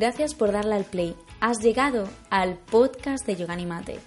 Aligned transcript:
gracias 0.00 0.34
por 0.34 0.50
darle 0.50 0.76
al 0.76 0.84
play. 0.84 1.14
Has 1.40 1.60
llegado 1.60 2.08
al 2.30 2.56
podcast 2.56 3.26
de 3.26 3.36
Yoga 3.36 3.52
Animate. 3.52 3.98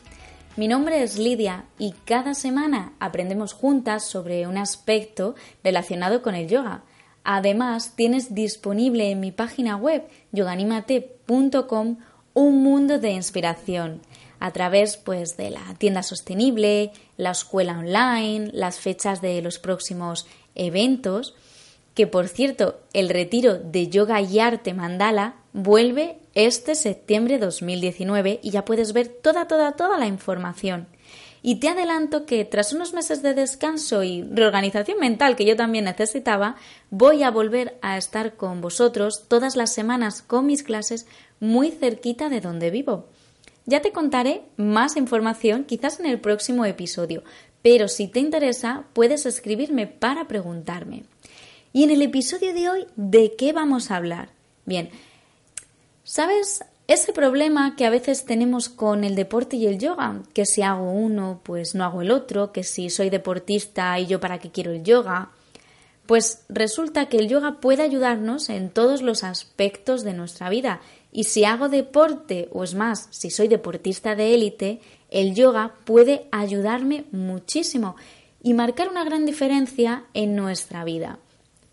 Mi 0.57 0.67
nombre 0.67 1.03
es 1.03 1.19
Lidia 1.19 1.65
y 1.77 1.93
cada 2.03 2.33
semana 2.33 2.93
aprendemos 2.99 3.53
juntas 3.53 4.03
sobre 4.03 4.47
un 4.47 4.57
aspecto 4.57 5.35
relacionado 5.63 6.23
con 6.23 6.33
el 6.33 6.49
yoga. 6.49 6.83
Además, 7.23 7.93
tienes 7.95 8.33
disponible 8.33 9.11
en 9.11 9.19
mi 9.19 9.31
página 9.31 9.77
web 9.77 10.03
yoganimate.com 10.31 11.97
un 12.33 12.63
mundo 12.63 12.97
de 12.97 13.11
inspiración 13.11 14.01
a 14.39 14.49
través 14.51 14.97
pues 14.97 15.37
de 15.37 15.51
la 15.51 15.75
tienda 15.77 16.01
sostenible, 16.01 16.91
la 17.17 17.31
escuela 17.31 17.77
online, 17.77 18.49
las 18.51 18.79
fechas 18.79 19.21
de 19.21 19.43
los 19.43 19.59
próximos 19.59 20.25
eventos 20.55 21.35
que 21.93 22.07
por 22.07 22.27
cierto, 22.27 22.79
el 22.93 23.09
retiro 23.09 23.59
de 23.59 23.87
yoga 23.87 24.19
y 24.21 24.39
arte 24.39 24.73
mandala 24.73 25.35
vuelve 25.53 26.17
este 26.33 26.75
septiembre 26.75 27.37
2019 27.37 28.39
y 28.41 28.49
ya 28.49 28.65
puedes 28.65 28.91
ver 28.91 29.07
toda, 29.07 29.47
toda, 29.47 29.73
toda 29.73 29.97
la 29.97 30.07
información. 30.07 30.87
Y 31.45 31.55
te 31.55 31.67
adelanto 31.67 32.25
que 32.25 32.45
tras 32.45 32.71
unos 32.73 32.93
meses 32.93 33.21
de 33.21 33.33
descanso 33.33 34.01
y 34.03 34.23
reorganización 34.23 34.97
mental 34.99 35.35
que 35.35 35.45
yo 35.45 35.55
también 35.57 35.85
necesitaba, 35.85 36.55
voy 36.89 37.23
a 37.23 37.31
volver 37.31 37.77
a 37.81 37.97
estar 37.97 38.35
con 38.35 38.61
vosotros 38.61 39.25
todas 39.27 39.55
las 39.55 39.73
semanas 39.73 40.21
con 40.21 40.45
mis 40.45 40.63
clases 40.63 41.05
muy 41.41 41.69
cerquita 41.69 42.29
de 42.29 42.39
donde 42.39 42.71
vivo. 42.71 43.07
Ya 43.65 43.81
te 43.81 43.91
contaré 43.91 44.43
más 44.55 44.95
información 44.95 45.65
quizás 45.65 45.99
en 45.99 46.05
el 46.05 46.19
próximo 46.19 46.65
episodio, 46.65 47.23
pero 47.61 47.89
si 47.89 48.07
te 48.07 48.19
interesa 48.19 48.85
puedes 48.93 49.25
escribirme 49.25 49.85
para 49.85 50.27
preguntarme. 50.27 51.03
Y 51.73 51.83
en 51.83 51.91
el 51.91 52.01
episodio 52.01 52.53
de 52.53 52.69
hoy, 52.69 52.85
¿de 52.95 53.35
qué 53.37 53.51
vamos 53.51 53.91
a 53.91 53.97
hablar? 53.97 54.29
Bien, 54.65 54.89
¿sabes 56.03 56.63
ese 56.87 57.13
problema 57.13 57.75
que 57.75 57.85
a 57.85 57.89
veces 57.89 58.25
tenemos 58.25 58.69
con 58.69 59.03
el 59.03 59.15
deporte 59.15 59.55
y 59.55 59.67
el 59.67 59.79
yoga? 59.79 60.21
Que 60.33 60.45
si 60.45 60.61
hago 60.61 60.91
uno, 60.91 61.41
pues 61.43 61.75
no 61.75 61.83
hago 61.83 62.01
el 62.01 62.11
otro, 62.11 62.51
que 62.51 62.63
si 62.63 62.89
soy 62.89 63.09
deportista 63.09 63.97
y 63.99 64.07
yo 64.07 64.19
para 64.19 64.39
qué 64.39 64.51
quiero 64.51 64.71
el 64.71 64.83
yoga. 64.83 65.29
Pues 66.05 66.43
resulta 66.49 67.07
que 67.07 67.17
el 67.17 67.29
yoga 67.29 67.61
puede 67.61 67.83
ayudarnos 67.83 68.49
en 68.49 68.69
todos 68.69 69.01
los 69.01 69.23
aspectos 69.23 70.03
de 70.03 70.13
nuestra 70.13 70.49
vida. 70.49 70.81
Y 71.13 71.25
si 71.25 71.45
hago 71.45 71.69
deporte, 71.69 72.49
o 72.51 72.63
es 72.63 72.73
más, 72.73 73.07
si 73.11 73.29
soy 73.29 73.47
deportista 73.47 74.15
de 74.15 74.33
élite, 74.33 74.81
el 75.09 75.33
yoga 75.35 75.75
puede 75.85 76.27
ayudarme 76.31 77.05
muchísimo 77.11 77.95
y 78.41 78.53
marcar 78.53 78.89
una 78.89 79.05
gran 79.05 79.25
diferencia 79.25 80.03
en 80.13 80.35
nuestra 80.35 80.83
vida. 80.83 81.19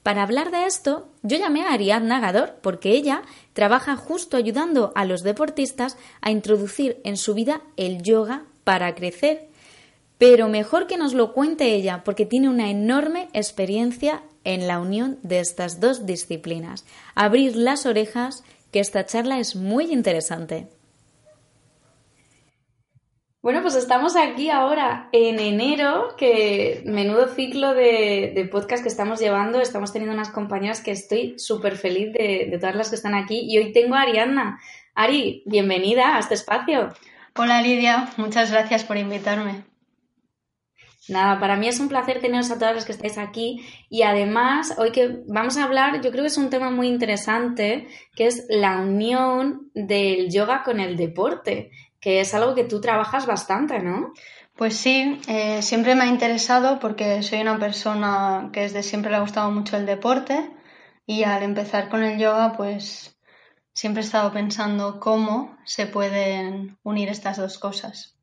Para 0.02 0.22
hablar 0.22 0.50
de 0.50 0.64
esto, 0.64 1.08
yo 1.22 1.36
llamé 1.36 1.62
a 1.62 1.72
Ariadna 1.72 2.20
Gador 2.20 2.56
porque 2.62 2.92
ella 2.92 3.22
trabaja 3.52 3.96
justo 3.96 4.36
ayudando 4.36 4.92
a 4.94 5.04
los 5.04 5.22
deportistas 5.22 5.98
a 6.22 6.30
introducir 6.30 7.00
en 7.04 7.16
su 7.16 7.34
vida 7.34 7.60
el 7.76 8.02
yoga 8.02 8.44
para 8.64 8.94
crecer. 8.94 9.48
Pero 10.16 10.48
mejor 10.48 10.86
que 10.86 10.96
nos 10.96 11.12
lo 11.12 11.32
cuente 11.32 11.74
ella 11.74 12.02
porque 12.04 12.24
tiene 12.24 12.48
una 12.48 12.70
enorme 12.70 13.28
experiencia 13.34 14.22
en 14.44 14.66
la 14.66 14.80
unión 14.80 15.18
de 15.22 15.40
estas 15.40 15.80
dos 15.80 16.06
disciplinas. 16.06 16.84
Abrir 17.14 17.56
las 17.56 17.84
orejas, 17.84 18.42
que 18.70 18.80
esta 18.80 19.04
charla 19.04 19.38
es 19.38 19.54
muy 19.54 19.92
interesante. 19.92 20.68
Bueno, 23.42 23.62
pues 23.62 23.74
estamos 23.74 24.16
aquí 24.16 24.50
ahora 24.50 25.08
en 25.12 25.38
enero, 25.38 26.14
que 26.18 26.82
menudo 26.84 27.26
ciclo 27.26 27.72
de, 27.72 28.46
podcast 28.52 28.82
que 28.82 28.90
estamos 28.90 29.18
llevando. 29.18 29.62
Estamos 29.62 29.94
teniendo 29.94 30.14
unas 30.14 30.28
compañeras 30.28 30.82
que 30.82 30.90
estoy 30.90 31.38
súper 31.38 31.76
feliz 31.76 32.12
de, 32.12 32.48
de, 32.50 32.58
todas 32.58 32.76
las 32.76 32.90
que 32.90 32.96
están 32.96 33.14
aquí. 33.14 33.40
Y 33.48 33.56
hoy 33.56 33.72
tengo 33.72 33.94
a 33.94 34.02
Ariadna. 34.02 34.60
Ari, 34.94 35.42
bienvenida 35.46 36.16
a 36.16 36.18
este 36.18 36.34
espacio. 36.34 36.90
Hola 37.34 37.62
Lidia, 37.62 38.10
muchas 38.18 38.50
gracias 38.50 38.84
por 38.84 38.98
invitarme. 38.98 39.64
Nada, 41.08 41.40
para 41.40 41.56
mí 41.56 41.66
es 41.66 41.80
un 41.80 41.88
placer 41.88 42.20
teneros 42.20 42.50
a 42.50 42.58
todas 42.58 42.74
las 42.74 42.84
que 42.84 42.92
estáis 42.92 43.16
aquí 43.16 43.66
y 43.88 44.02
además 44.02 44.74
hoy 44.76 44.92
que 44.92 45.22
vamos 45.26 45.56
a 45.56 45.64
hablar, 45.64 46.02
yo 46.02 46.10
creo 46.10 46.22
que 46.22 46.28
es 46.28 46.36
un 46.36 46.50
tema 46.50 46.70
muy 46.70 46.88
interesante, 46.88 47.88
que 48.14 48.26
es 48.26 48.44
la 48.50 48.80
unión 48.80 49.70
del 49.74 50.30
yoga 50.30 50.62
con 50.62 50.78
el 50.78 50.96
deporte 50.96 51.70
que 52.00 52.20
es 52.20 52.34
algo 52.34 52.54
que 52.54 52.64
tú 52.64 52.80
trabajas 52.80 53.26
bastante, 53.26 53.80
¿no? 53.80 54.12
Pues 54.56 54.76
sí, 54.76 55.20
eh, 55.28 55.62
siempre 55.62 55.94
me 55.94 56.04
ha 56.04 56.06
interesado 56.06 56.78
porque 56.80 57.22
soy 57.22 57.40
una 57.40 57.58
persona 57.58 58.50
que 58.52 58.60
desde 58.60 58.82
siempre 58.82 59.10
le 59.10 59.16
ha 59.16 59.20
gustado 59.20 59.50
mucho 59.50 59.76
el 59.76 59.86
deporte 59.86 60.50
y 61.06 61.24
al 61.24 61.42
empezar 61.42 61.88
con 61.88 62.02
el 62.02 62.18
yoga, 62.18 62.54
pues 62.56 63.18
siempre 63.72 64.02
he 64.02 64.04
estado 64.04 64.32
pensando 64.32 65.00
cómo 65.00 65.56
se 65.64 65.86
pueden 65.86 66.78
unir 66.82 67.08
estas 67.08 67.38
dos 67.38 67.58
cosas. 67.58 68.16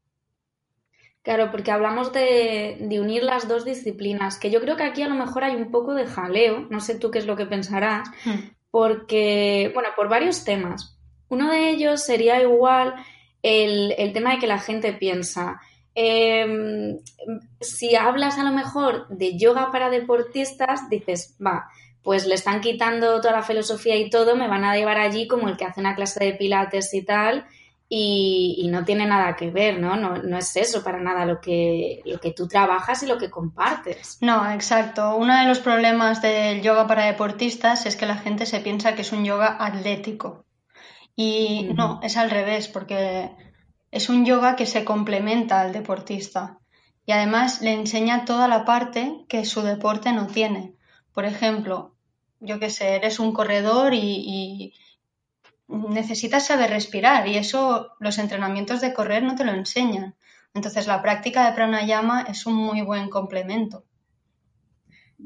Claro, 1.24 1.52
porque 1.52 1.72
hablamos 1.72 2.14
de, 2.14 2.78
de, 2.80 3.02
unir 3.02 3.24
las 3.24 3.50
dos 3.50 3.66
disciplinas, 3.66 4.40
que 4.40 4.50
yo 4.50 4.62
creo 4.62 4.78
que 4.78 4.84
aquí 4.84 5.02
a 5.02 5.10
lo 5.10 5.16
mejor 5.16 5.44
hay 5.44 5.56
un 5.56 5.72
poco 5.72 5.94
de 5.94 6.06
jaleo, 6.08 6.68
no 6.70 6.80
sé 6.80 6.98
tú 6.98 7.12
qué 7.12 7.20
es 7.20 7.26
lo 7.26 7.36
que 7.36 7.46
pensarás, 7.46 8.08
hmm. 8.24 8.52
porque, 8.72 9.72
bueno, 9.74 9.90
por 9.96 10.08
varios 10.08 10.46
temas. 10.46 10.98
Uno 11.28 11.52
de 11.52 11.72
ellos 11.72 12.02
sería 12.02 12.42
igual 12.42 12.96
el, 13.48 14.14
tema 14.14 14.34
de 14.34 14.40
que 14.40 14.48
la 14.48 14.60
gente 14.60 14.94
piensa, 14.94 15.62
em, 15.96 17.00
si 17.62 17.96
hablas 17.96 18.38
a 18.38 18.44
lo 18.44 18.52
mejor 18.52 19.08
de 19.10 19.38
yoga 19.38 19.72
para 19.72 19.90
deportistas, 19.90 20.90
dices, 20.90 21.36
va, 21.44 21.70
pues 22.04 22.26
le 22.26 22.36
están 22.36 22.62
quitando 22.62 23.20
toda 23.22 23.34
la 23.34 23.44
filosofía 23.44 23.96
y 23.96 24.10
todo, 24.10 24.36
me 24.36 24.48
van 24.48 24.64
a 24.64 24.76
llevar 24.76 24.98
allí 24.98 25.28
como 25.28 25.48
el 25.48 25.58
que 25.58 25.66
hace 25.66 25.80
una 25.80 25.96
clase 25.96 26.24
de 26.24 26.34
pilates 26.34 26.94
y 26.94 27.04
tal, 27.04 27.46
y, 27.90 28.68
no 28.70 28.84
tiene 28.84 29.06
nada 29.06 29.36
que 29.38 29.50
ver, 29.50 29.80
¿no? 29.80 29.96
¿no? 29.96 30.18
No 30.18 30.38
es 30.38 30.56
eso 30.58 30.84
para 30.84 31.00
nada 31.00 31.26
lo 31.26 31.40
que, 31.40 32.02
lo 32.06 32.20
que 32.20 32.34
tú 32.34 32.48
trabajas 32.48 33.02
y 33.04 33.08
lo 33.08 33.18
que 33.18 33.30
compartes. 33.30 34.18
No, 34.20 34.52
exacto. 34.52 35.16
Uno 35.16 35.40
de 35.40 35.48
los 35.48 35.60
problemas 35.60 36.22
del 36.22 36.62
yoga 36.62 36.86
para 36.86 37.06
deportistas 37.06 37.86
es 37.86 37.96
que 37.96 38.06
la 38.06 38.18
gente 38.18 38.46
se 38.46 38.60
piensa 38.60 38.94
que 38.94 39.04
es 39.04 39.14
un 39.14 39.24
yoga 39.24 39.56
atlético. 39.58 40.44
Y 41.18 41.72
no, 41.74 42.00
es 42.04 42.16
al 42.16 42.30
revés, 42.30 42.70
porque 42.70 43.32
es 43.92 44.08
un 44.08 44.24
yoga 44.24 44.56
que 44.56 44.66
se 44.66 44.86
complementa 44.86 45.60
al 45.60 45.74
deportista 45.74 46.60
y 47.08 47.14
además 47.14 47.62
le 47.62 47.74
enseña 47.74 48.26
toda 48.26 48.48
la 48.48 48.66
parte 48.66 49.26
que 49.28 49.46
su 49.46 49.62
deporte 49.62 50.12
no 50.12 50.28
tiene. 50.28 50.76
Por 51.14 51.26
ejemplo, 51.26 51.96
yo 52.42 52.60
qué 52.60 52.70
sé, 52.70 52.96
eres 52.96 53.20
un 53.20 53.32
corredor 53.32 53.94
y, 53.94 54.76
necesitas 55.70 56.46
saber 56.46 56.70
respirar 56.70 57.28
y 57.28 57.36
eso 57.36 57.90
los 58.00 58.20
entrenamientos 58.20 58.80
de 58.80 58.94
correr 58.94 59.24
no 59.24 59.36
te 59.36 59.44
lo 59.44 59.54
enseñan. 59.54 60.16
Entonces 60.54 60.86
la 60.86 61.02
práctica 61.02 61.46
de 61.46 61.56
pranayama 61.56 62.22
es 62.30 62.46
un 62.46 62.56
muy 62.56 62.82
buen 62.82 63.10
complemento. 63.10 63.84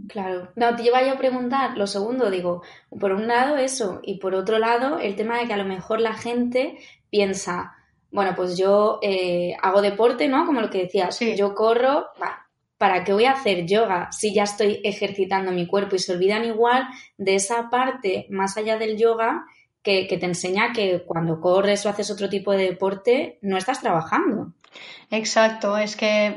Claro. 0.07 0.49
No, 0.55 0.75
te 0.75 0.83
lleva 0.83 1.03
yo 1.05 1.13
a 1.13 1.17
preguntar, 1.17 1.77
lo 1.77 1.85
segundo, 1.85 2.31
digo, 2.31 2.63
por 2.97 3.11
un 3.11 3.27
lado 3.27 3.57
eso, 3.57 3.99
y 4.03 4.19
por 4.19 4.35
otro 4.35 4.57
lado, 4.57 4.99
el 4.99 5.15
tema 5.15 5.37
de 5.37 5.47
que 5.47 5.53
a 5.53 5.57
lo 5.57 5.65
mejor 5.65 5.99
la 5.99 6.13
gente 6.13 6.77
piensa, 7.09 7.75
bueno, 8.09 8.33
pues 8.35 8.57
yo 8.57 8.99
eh, 9.01 9.55
hago 9.61 9.81
deporte, 9.81 10.29
¿no? 10.29 10.45
Como 10.45 10.61
lo 10.61 10.69
que 10.69 10.83
decías, 10.83 11.19
yo 11.19 11.53
corro, 11.55 12.07
¿para 12.77 13.03
qué 13.03 13.11
voy 13.11 13.25
a 13.25 13.33
hacer 13.33 13.65
yoga 13.65 14.09
si 14.11 14.33
ya 14.33 14.43
estoy 14.43 14.79
ejercitando 14.83 15.51
mi 15.51 15.67
cuerpo? 15.67 15.97
Y 15.97 15.99
se 15.99 16.13
olvidan 16.13 16.45
igual 16.45 16.87
de 17.17 17.35
esa 17.35 17.69
parte 17.69 18.27
más 18.29 18.55
allá 18.57 18.77
del 18.77 18.97
yoga 18.97 19.45
que, 19.83 20.07
que 20.07 20.17
te 20.17 20.25
enseña 20.25 20.71
que 20.73 21.03
cuando 21.05 21.41
corres 21.41 21.85
o 21.85 21.89
haces 21.89 22.09
otro 22.11 22.29
tipo 22.29 22.53
de 22.53 22.63
deporte 22.63 23.39
no 23.41 23.57
estás 23.57 23.81
trabajando. 23.81 24.53
Exacto, 25.09 25.77
es 25.77 25.97
que 25.97 26.35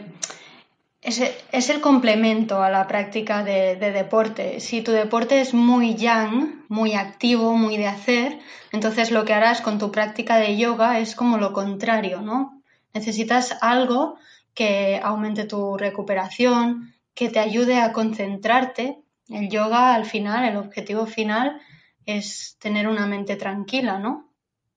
es, 1.04 1.70
el 1.70 1.80
complemento 1.80 2.62
a 2.62 2.70
la 2.70 2.86
práctica 2.86 3.44
de, 3.44 3.76
deporte. 3.76 4.60
Si 4.60 4.80
tu 4.80 4.90
deporte 4.90 5.40
es 5.40 5.52
muy 5.52 5.94
yang, 5.94 6.64
muy 6.68 6.94
activo, 6.94 7.56
muy 7.56 7.76
de 7.76 7.86
hacer, 7.86 8.38
entonces 8.72 9.10
lo 9.10 9.24
que 9.24 9.34
harás 9.34 9.60
con 9.60 9.78
tu 9.78 9.92
práctica 9.92 10.38
de 10.38 10.56
yoga 10.56 10.98
es 10.98 11.14
como 11.14 11.36
lo 11.36 11.52
contrario, 11.52 12.22
¿no? 12.22 12.62
Necesitas 12.94 13.56
algo 13.60 14.16
que 14.54 15.00
aumente 15.02 15.44
tu 15.44 15.76
recuperación, 15.76 16.94
que 17.14 17.28
te 17.28 17.38
ayude 17.38 17.80
a 17.80 17.92
concentrarte. 17.92 19.02
El 19.28 19.50
yoga 19.50 19.94
al 19.94 20.06
final, 20.06 20.44
el 20.44 20.56
objetivo 20.56 21.06
final 21.06 21.60
es 22.06 22.56
tener 22.60 22.88
una 22.88 23.06
mente 23.06 23.36
tranquila, 23.36 23.98
¿no? 23.98 24.23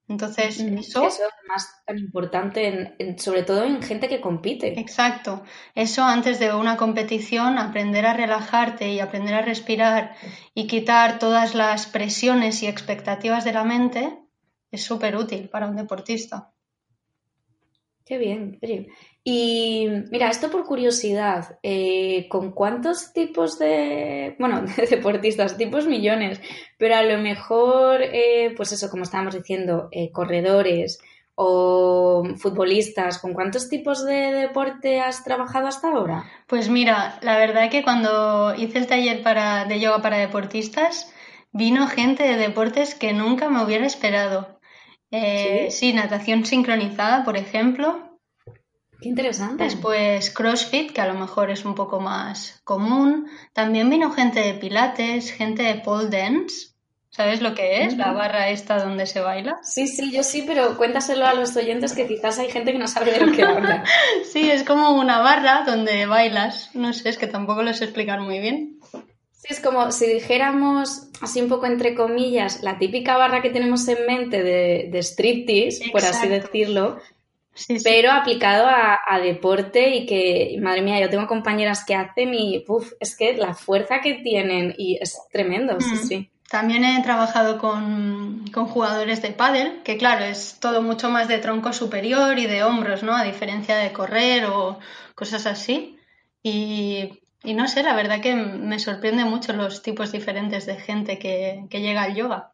Entonces, 0.09 0.59
eso... 0.59 1.06
Eso 1.06 1.24
es 1.24 1.48
más 1.48 1.83
tan 1.86 1.98
importante, 1.98 2.95
sobre 3.18 3.44
todo 3.44 3.65
en 3.65 3.81
gente 3.81 4.07
que 4.07 4.21
compite. 4.21 4.80
Exacto. 4.80 5.44
Eso 5.75 6.04
antes 6.04 6.39
de 6.39 6.54
una 6.54 6.77
competición, 6.77 7.57
aprender 7.57 8.06
a 8.06 8.13
relajarte 8.13 8.89
y 8.89 9.01
aprender 9.01 9.36
a 9.36 9.42
respirar 9.42 10.15
y 10.54 10.68
quitar 10.68 11.19
todas 11.19 11.56
las 11.56 11.88
presiones 11.88 12.63
y 12.63 12.68
expectativas 12.68 13.44
de 13.44 13.54
la 13.54 13.65
mente 13.65 14.18
es 14.71 14.83
súper 14.83 15.18
útil 15.18 15.50
para 15.50 15.68
un 15.68 15.75
deportista. 15.75 16.54
Qué 18.06 18.18
bien, 18.18 18.57
Y 19.29 19.89
mira, 20.09 20.29
esto 20.29 20.50
por 20.50 20.63
curiosidad, 20.63 21.59
eh, 21.62 22.29
¿con 22.29 22.53
cuántos 22.53 23.12
tipos 23.12 23.59
de, 23.59 24.38
bueno, 24.39 24.62
de 24.77 24.88
deportistas, 24.88 25.57
tipos 25.57 25.85
millones, 25.85 26.39
pero 26.77 26.95
a 26.95 27.03
lo 27.03 27.18
mejor, 27.18 28.03
eh, 28.03 28.53
pues 28.56 28.71
eso, 28.71 28.89
como 28.89 29.03
estábamos 29.03 29.35
diciendo, 29.35 29.89
eh, 29.91 30.13
corredores 30.13 31.01
o 31.35 32.24
futbolistas, 32.38 33.19
¿con 33.19 33.33
cuántos 33.33 33.68
tipos 33.68 34.06
de 34.06 34.31
deporte 34.31 35.01
has 35.01 35.25
trabajado 35.25 35.68
hasta 35.68 35.89
ahora? 35.89 36.23
Pues 36.47 36.69
mira, 36.69 37.19
la 37.21 37.38
verdad 37.38 37.69
que 37.69 37.83
cuando 37.83 38.56
hice 38.56 38.77
el 38.77 38.88
taller 38.88 39.23
para, 39.23 39.65
de 39.65 39.81
yoga 39.81 40.01
para 40.01 40.19
deportistas, 40.19 41.13
vino 41.51 41.88
gente 41.88 42.23
de 42.23 42.38
deportes 42.38 42.95
que 42.95 43.12
nunca 43.12 43.50
me 43.50 43.62
hubiera 43.62 43.85
esperado. 43.85 44.57
Eh, 45.12 45.68
¿Sí? 45.69 45.91
natación 45.91 46.45
sincronizada, 46.45 47.25
por 47.25 47.35
ejemplo. 47.35 48.06
Qué 49.01 49.09
interesante. 49.09 49.63
Después 49.63 50.31
CrossFit, 50.31 50.91
que 50.91 51.01
a 51.01 51.07
lo 51.07 51.13
mejor 51.13 51.51
es 51.51 51.65
un 51.65 51.75
poco 51.75 51.99
más 51.99 52.61
común. 52.63 53.27
También 53.53 53.89
vino 53.89 54.11
gente 54.11 54.39
de 54.41 54.53
Pilates, 54.53 55.31
gente 55.31 55.63
de 55.63 55.75
pole 55.75 56.09
dance. 56.09 56.69
¿Sabes 57.09 57.41
lo 57.41 57.55
que 57.55 57.83
es? 57.83 57.97
La 57.97 58.11
barra 58.11 58.49
esta 58.49 58.83
donde 58.83 59.07
se 59.07 59.21
baila. 59.21 59.57
Sí, 59.63 59.88
sí, 59.88 60.11
yo 60.11 60.21
sí, 60.21 60.44
pero 60.45 60.77
cuéntaselo 60.77 61.25
a 61.25 61.33
los 61.33 61.55
oyentes 61.55 61.94
que 61.94 62.07
quizás 62.07 62.38
hay 62.38 62.49
gente 62.49 62.73
que 62.73 62.77
no 62.77 62.88
sabe 62.88 63.11
de 63.11 63.25
lo 63.25 63.31
que 63.31 63.41
habla. 63.41 63.83
sí, 64.31 64.51
es 64.51 64.63
como 64.63 64.91
una 64.91 65.19
barra 65.19 65.63
donde 65.65 66.05
bailas. 66.05 66.69
No 66.75 66.94
sé, 66.94 67.09
es 67.09 67.17
que 67.17 67.25
tampoco 67.25 67.63
lo 67.63 67.73
sé 67.73 67.85
explicar 67.85 68.21
muy 68.21 68.39
bien 68.39 68.77
es 69.49 69.59
como 69.59 69.91
si 69.91 70.07
dijéramos, 70.07 71.07
así 71.21 71.41
un 71.41 71.47
poco 71.47 71.65
entre 71.67 71.95
comillas, 71.95 72.63
la 72.63 72.77
típica 72.77 73.17
barra 73.17 73.41
que 73.41 73.49
tenemos 73.49 73.88
en 73.88 74.05
mente 74.05 74.44
de, 74.44 74.89
de 74.91 74.99
striptease, 74.99 75.89
por 75.91 76.03
así 76.03 76.27
decirlo, 76.27 76.99
pero 77.83 78.12
aplicado 78.12 78.68
a, 78.68 79.19
deporte 79.19 79.95
y 79.95 80.06
que, 80.06 80.57
madre 80.62 80.81
mía, 80.81 81.00
yo 81.00 81.09
tengo 81.09 81.27
compañeras 81.27 81.83
que 81.86 81.95
hacen 81.95 82.33
y, 82.33 82.63
uff, 82.68 82.94
es 83.00 83.15
que 83.15 83.36
la 83.36 83.54
fuerza 83.54 84.01
que 84.01 84.15
tienen 84.15 84.74
y 84.77 84.98
es 85.01 85.18
tremendo, 85.31 85.80
sí, 85.80 85.94
mm. 85.94 86.07
sí. 86.07 86.31
También 86.50 86.86
he 86.86 87.04
trabajado 87.04 87.57
con, 87.57 88.45
con, 88.54 88.68
jugadores 88.68 89.21
de 89.21 89.31
pádel, 89.31 89.81
que 89.83 89.98
claro, 89.98 90.24
es 90.24 90.59
todo 90.62 90.81
mucho 90.81 91.09
más 91.09 91.27
de 91.27 91.39
tronco 91.39 91.74
superior 91.74 92.39
y 92.39 92.45
de 92.45 92.63
hombros, 92.63 93.04
¿no? 93.04 93.13
A 93.15 93.24
diferencia 93.24 93.75
de 93.75 93.92
correr 93.92 94.45
o 94.45 94.80
cosas 95.13 95.45
así. 95.45 95.98
Y 96.42 97.19
y 97.48 97.54
no 97.54 97.68
sé, 97.69 97.81
la 97.81 97.95
verdad 97.95 98.19
que 98.19 98.36
me 98.36 98.77
sorprende 98.77 99.24
mucho 99.24 99.54
los 99.54 99.81
tipos 99.81 100.12
diferentes 100.12 100.65
de 100.65 100.75
gente 100.75 101.18
que, 101.18 101.65
llega 101.71 102.04
al 102.04 102.13
yoga. 102.13 102.51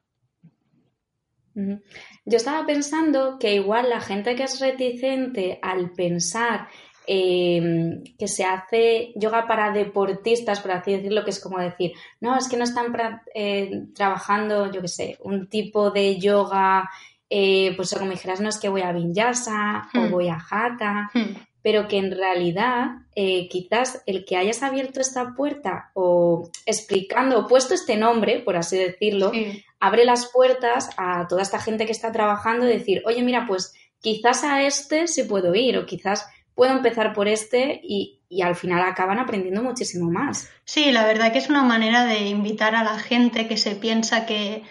Yo 2.25 2.37
estaba 2.37 2.65
pensando 2.65 3.37
que 3.39 3.55
igual 3.55 3.89
la 3.89 3.99
gente 3.99 4.35
que 4.35 4.43
es 4.43 4.59
reticente 4.59 5.59
al 5.61 5.91
pensar 5.91 6.69
em, 7.05 8.03
que 8.17 8.27
se 8.27 8.45
hace 8.45 9.11
yoga 9.15 9.45
para 9.45 9.71
deportistas, 9.71 10.61
por 10.61 10.71
así 10.71 10.93
decirlo, 10.93 11.23
que 11.23 11.31
es 11.31 11.41
como 11.41 11.59
decir, 11.59 11.91
no, 12.21 12.37
es 12.37 12.47
que 12.47 12.55
no 12.55 12.63
están 12.63 12.93
eh, 13.35 13.87
trabajando, 13.93 14.71
yo 14.71 14.81
qué 14.81 14.87
sé, 14.87 15.17
un 15.21 15.49
tipo 15.49 15.91
de 15.91 16.17
yoga, 16.17 16.89
eh, 17.29 17.73
pues 17.75 17.93
como 17.93 18.11
dijeras, 18.11 18.39
no 18.39 18.49
es 18.49 18.57
que 18.57 18.69
voy 18.69 18.81
a 18.81 18.93
Vinyasa 18.93 19.89
o 19.93 19.99
hmm. 19.99 20.11
voy 20.11 20.29
a 20.29 20.37
Hatha. 20.37 21.09
Hmm 21.13 21.52
pero 21.63 21.87
que 21.87 21.97
en 21.97 22.11
realidad 22.11 22.89
eh, 23.15 23.47
quizás 23.47 24.03
el 24.05 24.25
que 24.25 24.35
hayas 24.35 24.61
abierto 24.61 24.99
esta 24.99 25.33
puerta 25.33 25.91
o 25.93 26.49
explicando 26.65 27.39
o 27.39 27.47
puesto 27.47 27.73
este 27.73 27.95
nombre, 27.95 28.39
por 28.39 28.57
así 28.57 28.77
decirlo, 28.77 29.31
abre 29.79 30.03
las 30.03 30.27
puertas 30.27 30.89
a 30.97 31.25
toda 31.27 31.41
esta 31.41 31.59
gente 31.59 31.85
que 31.85 31.93
está 31.93 32.11
trabajando 32.11 32.67
y 32.67 32.73
decir, 32.73 33.01
oye, 33.05 33.23
mira, 33.23 33.45
pues 33.47 33.73
quizás 34.01 34.43
a 34.43 34.61
este 34.61 35.07
sí 35.07 35.23
puedo 35.23 35.55
ir 35.55 35.77
o 35.77 35.85
quizás 35.85 36.27
puedo 36.53 36.73
empezar 36.73 37.13
por 37.13 37.29
este 37.29 37.79
y, 37.81 38.19
y 38.27 38.41
al 38.41 38.55
final 38.55 38.81
acaban 38.81 39.19
aprendiendo 39.19 39.63
muchísimo 39.63 40.11
más. 40.11 40.51
Sí, 40.65 40.91
la 40.91 41.05
verdad 41.05 41.31
que 41.31 41.39
es 41.39 41.49
una 41.49 41.63
manera 41.63 42.03
de 42.03 42.27
invitar 42.27 42.75
a 42.75 42.83
la 42.83 42.99
gente 42.99 43.47
que 43.47 43.55
se 43.55 43.75
piensa 43.75 44.25
que, 44.25 44.63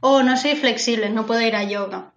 oh, 0.00 0.22
no 0.22 0.36
soy 0.36 0.56
flexible, 0.56 1.08
no 1.08 1.24
puedo 1.24 1.40
ir 1.40 1.56
a 1.56 1.64
yoga 1.64 2.13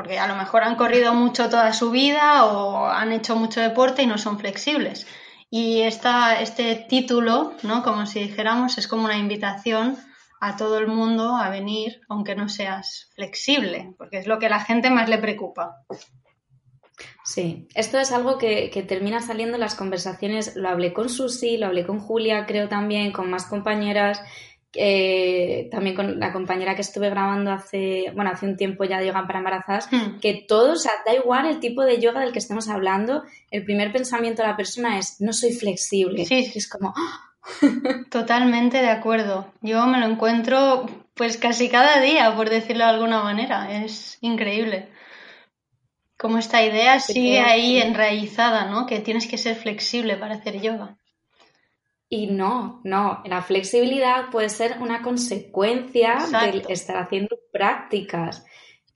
porque 0.00 0.18
a 0.18 0.26
lo 0.26 0.34
mejor 0.34 0.62
han 0.62 0.76
corrido 0.76 1.12
mucho 1.12 1.50
toda 1.50 1.74
su 1.74 1.90
vida 1.90 2.46
o 2.46 2.86
han 2.86 3.12
hecho 3.12 3.36
mucho 3.36 3.60
deporte 3.60 4.00
y 4.00 4.06
no 4.06 4.16
son 4.16 4.38
flexibles. 4.38 5.06
Y 5.50 5.82
esta, 5.82 6.40
este 6.40 6.74
título, 6.74 7.52
¿no? 7.64 7.82
como 7.82 8.06
si 8.06 8.20
dijéramos, 8.20 8.78
es 8.78 8.88
como 8.88 9.04
una 9.04 9.18
invitación 9.18 9.98
a 10.40 10.56
todo 10.56 10.78
el 10.78 10.86
mundo 10.86 11.36
a 11.36 11.50
venir, 11.50 12.00
aunque 12.08 12.34
no 12.34 12.48
seas 12.48 13.10
flexible, 13.14 13.92
porque 13.98 14.16
es 14.16 14.26
lo 14.26 14.38
que 14.38 14.46
a 14.46 14.48
la 14.48 14.60
gente 14.60 14.88
más 14.88 15.06
le 15.10 15.18
preocupa. 15.18 15.84
Sí, 17.22 17.68
esto 17.74 17.98
es 17.98 18.10
algo 18.10 18.38
que, 18.38 18.70
que, 18.70 18.82
termina 18.82 19.20
saliendo 19.20 19.56
en 19.56 19.60
las 19.60 19.74
conversaciones. 19.74 20.56
Lo 20.56 20.70
hablé 20.70 20.94
con 20.94 21.10
Susi, 21.10 21.58
lo 21.58 21.66
hablé 21.66 21.84
con 21.84 21.98
Julia, 21.98 22.46
creo 22.46 22.70
también, 22.70 23.12
con 23.12 23.28
más 23.28 23.44
compañeras, 23.44 24.22
eh, 24.74 25.68
también 25.70 25.96
con 25.96 26.20
la 26.20 26.32
compañera 26.32 26.74
que 26.74 26.82
estuve 26.82 27.10
grabando 27.10 27.50
hace, 27.50 28.12
bueno, 28.14 28.30
hace 28.30 28.46
un 28.46 28.56
tiempo 28.56 28.84
ya 28.84 29.00
de 29.00 29.06
yoga 29.06 29.26
para 29.26 29.38
embarazadas, 29.38 29.88
hmm. 29.90 30.20
que 30.20 30.44
todos, 30.46 30.78
o 30.78 30.82
sea, 30.82 30.92
da 31.04 31.14
igual 31.14 31.46
el 31.46 31.60
tipo 31.60 31.82
de 31.82 32.00
yoga 32.00 32.20
del 32.20 32.32
que 32.32 32.38
estemos 32.38 32.68
hablando, 32.68 33.24
el 33.50 33.64
primer 33.64 33.92
pensamiento 33.92 34.42
de 34.42 34.48
la 34.48 34.56
persona 34.56 34.98
es, 34.98 35.20
no 35.20 35.32
soy 35.32 35.52
flexible. 35.52 36.24
Sí. 36.24 36.52
Es 36.54 36.68
como... 36.68 36.94
¡ah! 36.96 37.26
Totalmente 38.10 38.78
de 38.78 38.90
acuerdo. 38.90 39.52
Yo 39.60 39.86
me 39.86 39.98
lo 39.98 40.06
encuentro 40.06 40.86
pues 41.14 41.36
casi 41.36 41.68
cada 41.68 42.00
día, 42.00 42.34
por 42.36 42.50
decirlo 42.50 42.84
de 42.84 42.90
alguna 42.90 43.22
manera. 43.22 43.82
Es 43.84 44.18
increíble. 44.20 44.88
Como 46.18 46.38
esta 46.38 46.62
idea 46.62 47.00
sigue 47.00 47.40
ahí 47.40 47.78
enraizada, 47.78 48.66
¿no? 48.66 48.86
Que 48.86 49.00
tienes 49.00 49.26
que 49.26 49.38
ser 49.38 49.56
flexible 49.56 50.16
para 50.16 50.34
hacer 50.34 50.60
yoga. 50.60 50.99
Y 52.12 52.26
no, 52.26 52.80
no, 52.82 53.22
la 53.24 53.40
flexibilidad 53.40 54.30
puede 54.32 54.48
ser 54.48 54.78
una 54.80 55.00
consecuencia 55.00 56.18
de 56.52 56.64
estar 56.68 56.96
haciendo 56.96 57.38
prácticas. 57.52 58.44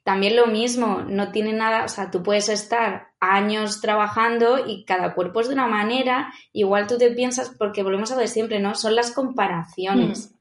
También 0.02 0.34
lo 0.34 0.48
mismo, 0.48 1.02
no 1.06 1.30
tiene 1.30 1.52
nada, 1.52 1.84
o 1.84 1.88
sea, 1.88 2.10
tú 2.10 2.24
puedes 2.24 2.48
estar 2.48 3.12
años 3.20 3.80
trabajando 3.80 4.66
y 4.66 4.84
cada 4.84 5.14
cuerpo 5.14 5.40
es 5.40 5.46
de 5.46 5.54
una 5.54 5.68
manera, 5.68 6.34
igual 6.52 6.88
tú 6.88 6.98
te 6.98 7.12
piensas, 7.12 7.54
porque 7.56 7.84
volvemos 7.84 8.10
a 8.10 8.16
ver 8.16 8.26
siempre, 8.26 8.58
¿no? 8.58 8.74
Son 8.74 8.96
las 8.96 9.12
comparaciones 9.12 10.32
mm. 10.32 10.34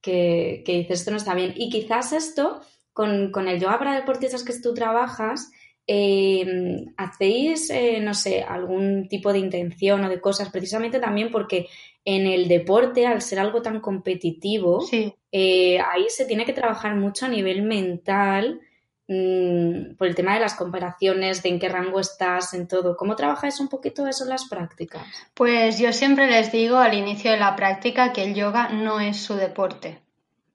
que, 0.00 0.62
que, 0.66 0.72
dices, 0.78 0.98
esto 0.98 1.12
no 1.12 1.16
está 1.18 1.34
bien. 1.34 1.54
Y 1.54 1.70
quizás 1.70 2.12
esto, 2.12 2.60
con, 2.92 3.30
con 3.30 3.46
el 3.46 3.60
yoga 3.60 3.78
para 3.78 3.94
deportistas 3.94 4.42
que 4.42 4.58
tú 4.60 4.74
trabajas, 4.74 5.52
eh, 5.86 6.86
¿hacéis, 6.96 7.70
eh, 7.70 8.00
no 8.00 8.14
sé, 8.14 8.42
algún 8.42 9.08
tipo 9.08 9.32
de 9.32 9.40
intención 9.40 10.04
o 10.04 10.08
de 10.08 10.20
cosas? 10.20 10.50
Precisamente 10.50 11.00
también 11.00 11.30
porque 11.32 11.68
en 12.04 12.26
el 12.26 12.48
deporte, 12.48 13.06
al 13.06 13.22
ser 13.22 13.38
algo 13.38 13.62
tan 13.62 13.80
competitivo, 13.80 14.84
eh, 15.32 15.78
ahí 15.80 16.06
se 16.08 16.24
tiene 16.24 16.44
que 16.44 16.52
trabajar 16.52 16.94
mucho 16.96 17.26
a 17.26 17.28
nivel 17.28 17.62
mental 17.62 18.60
mm, 19.08 19.96
por 19.96 20.06
el 20.06 20.14
tema 20.14 20.34
de 20.34 20.40
las 20.40 20.54
comparaciones, 20.54 21.42
de 21.42 21.48
en 21.48 21.58
qué 21.58 21.68
rango 21.68 22.00
estás, 22.00 22.54
en 22.54 22.68
todo. 22.68 22.96
¿Cómo 22.96 23.16
trabajáis 23.16 23.58
un 23.60 23.68
poquito 23.68 24.06
eso 24.06 24.24
en 24.24 24.30
las 24.30 24.48
prácticas? 24.48 25.06
Pues 25.34 25.78
yo 25.78 25.92
siempre 25.92 26.28
les 26.28 26.52
digo 26.52 26.76
al 26.76 26.94
inicio 26.94 27.32
de 27.32 27.38
la 27.38 27.56
práctica 27.56 28.12
que 28.12 28.24
el 28.24 28.34
yoga 28.34 28.68
no 28.68 29.00
es 29.00 29.16
su 29.16 29.34
deporte 29.34 30.01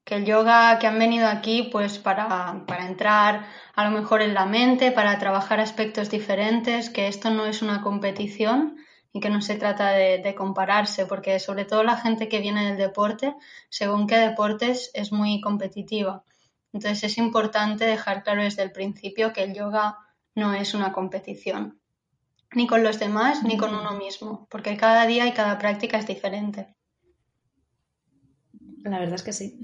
que 0.08 0.16
el 0.16 0.26
yoga 0.26 0.80
que 0.80 0.88
han 0.88 0.98
venido 0.98 1.28
aquí 1.28 1.64
pues 1.64 2.00
para, 2.00 2.64
para, 2.66 2.88
entrar 2.88 3.46
a 3.76 3.84
lo 3.84 3.92
mejor 3.92 4.22
en 4.22 4.34
la 4.34 4.46
mente, 4.46 4.94
para 4.94 5.20
trabajar 5.20 5.60
aspectos 5.60 6.10
diferentes, 6.10 6.90
que 6.90 7.10
esto 7.10 7.30
no 7.30 7.46
es 7.46 7.62
una 7.62 7.82
competición 7.82 8.78
y 9.12 9.20
que 9.20 9.30
no 9.30 9.42
se 9.42 9.58
trata 9.58 9.90
de, 9.90 10.34
compararse, 10.34 11.06
porque 11.06 11.42
sobre 11.42 11.66
todo 11.66 11.84
la 11.84 11.98
gente 11.98 12.30
que 12.30 12.40
viene 12.40 12.68
del 12.68 12.78
deporte, 12.78 13.36
según 13.68 14.08
qué 14.08 14.16
deportes, 14.18 14.92
es 14.94 15.12
muy 15.12 15.42
competitiva. 15.42 16.24
Entonces 16.72 17.04
es 17.04 17.18
importante 17.18 17.84
dejar 17.84 18.24
claro 18.24 18.44
desde 18.44 18.64
el 18.64 18.72
principio 18.72 19.34
que 19.34 19.44
el 19.44 19.54
yoga 19.54 19.98
no 20.36 20.54
es 20.54 20.74
una 20.74 20.94
competición. 20.94 21.82
ni 22.56 22.66
con 22.66 22.82
los 22.82 22.98
demás, 22.98 23.44
ni 23.44 23.58
con 23.58 23.76
uno 23.76 23.92
mismo, 23.92 24.48
porque 24.50 24.78
cada 24.78 25.06
día 25.06 25.28
y 25.28 25.34
cada 25.34 25.58
práctica 25.58 25.98
es 25.98 26.08
diferente. 26.08 26.77
La 28.90 29.00
verdad 29.00 29.16
es 29.16 29.24
que 29.24 29.34
sí. 29.34 29.60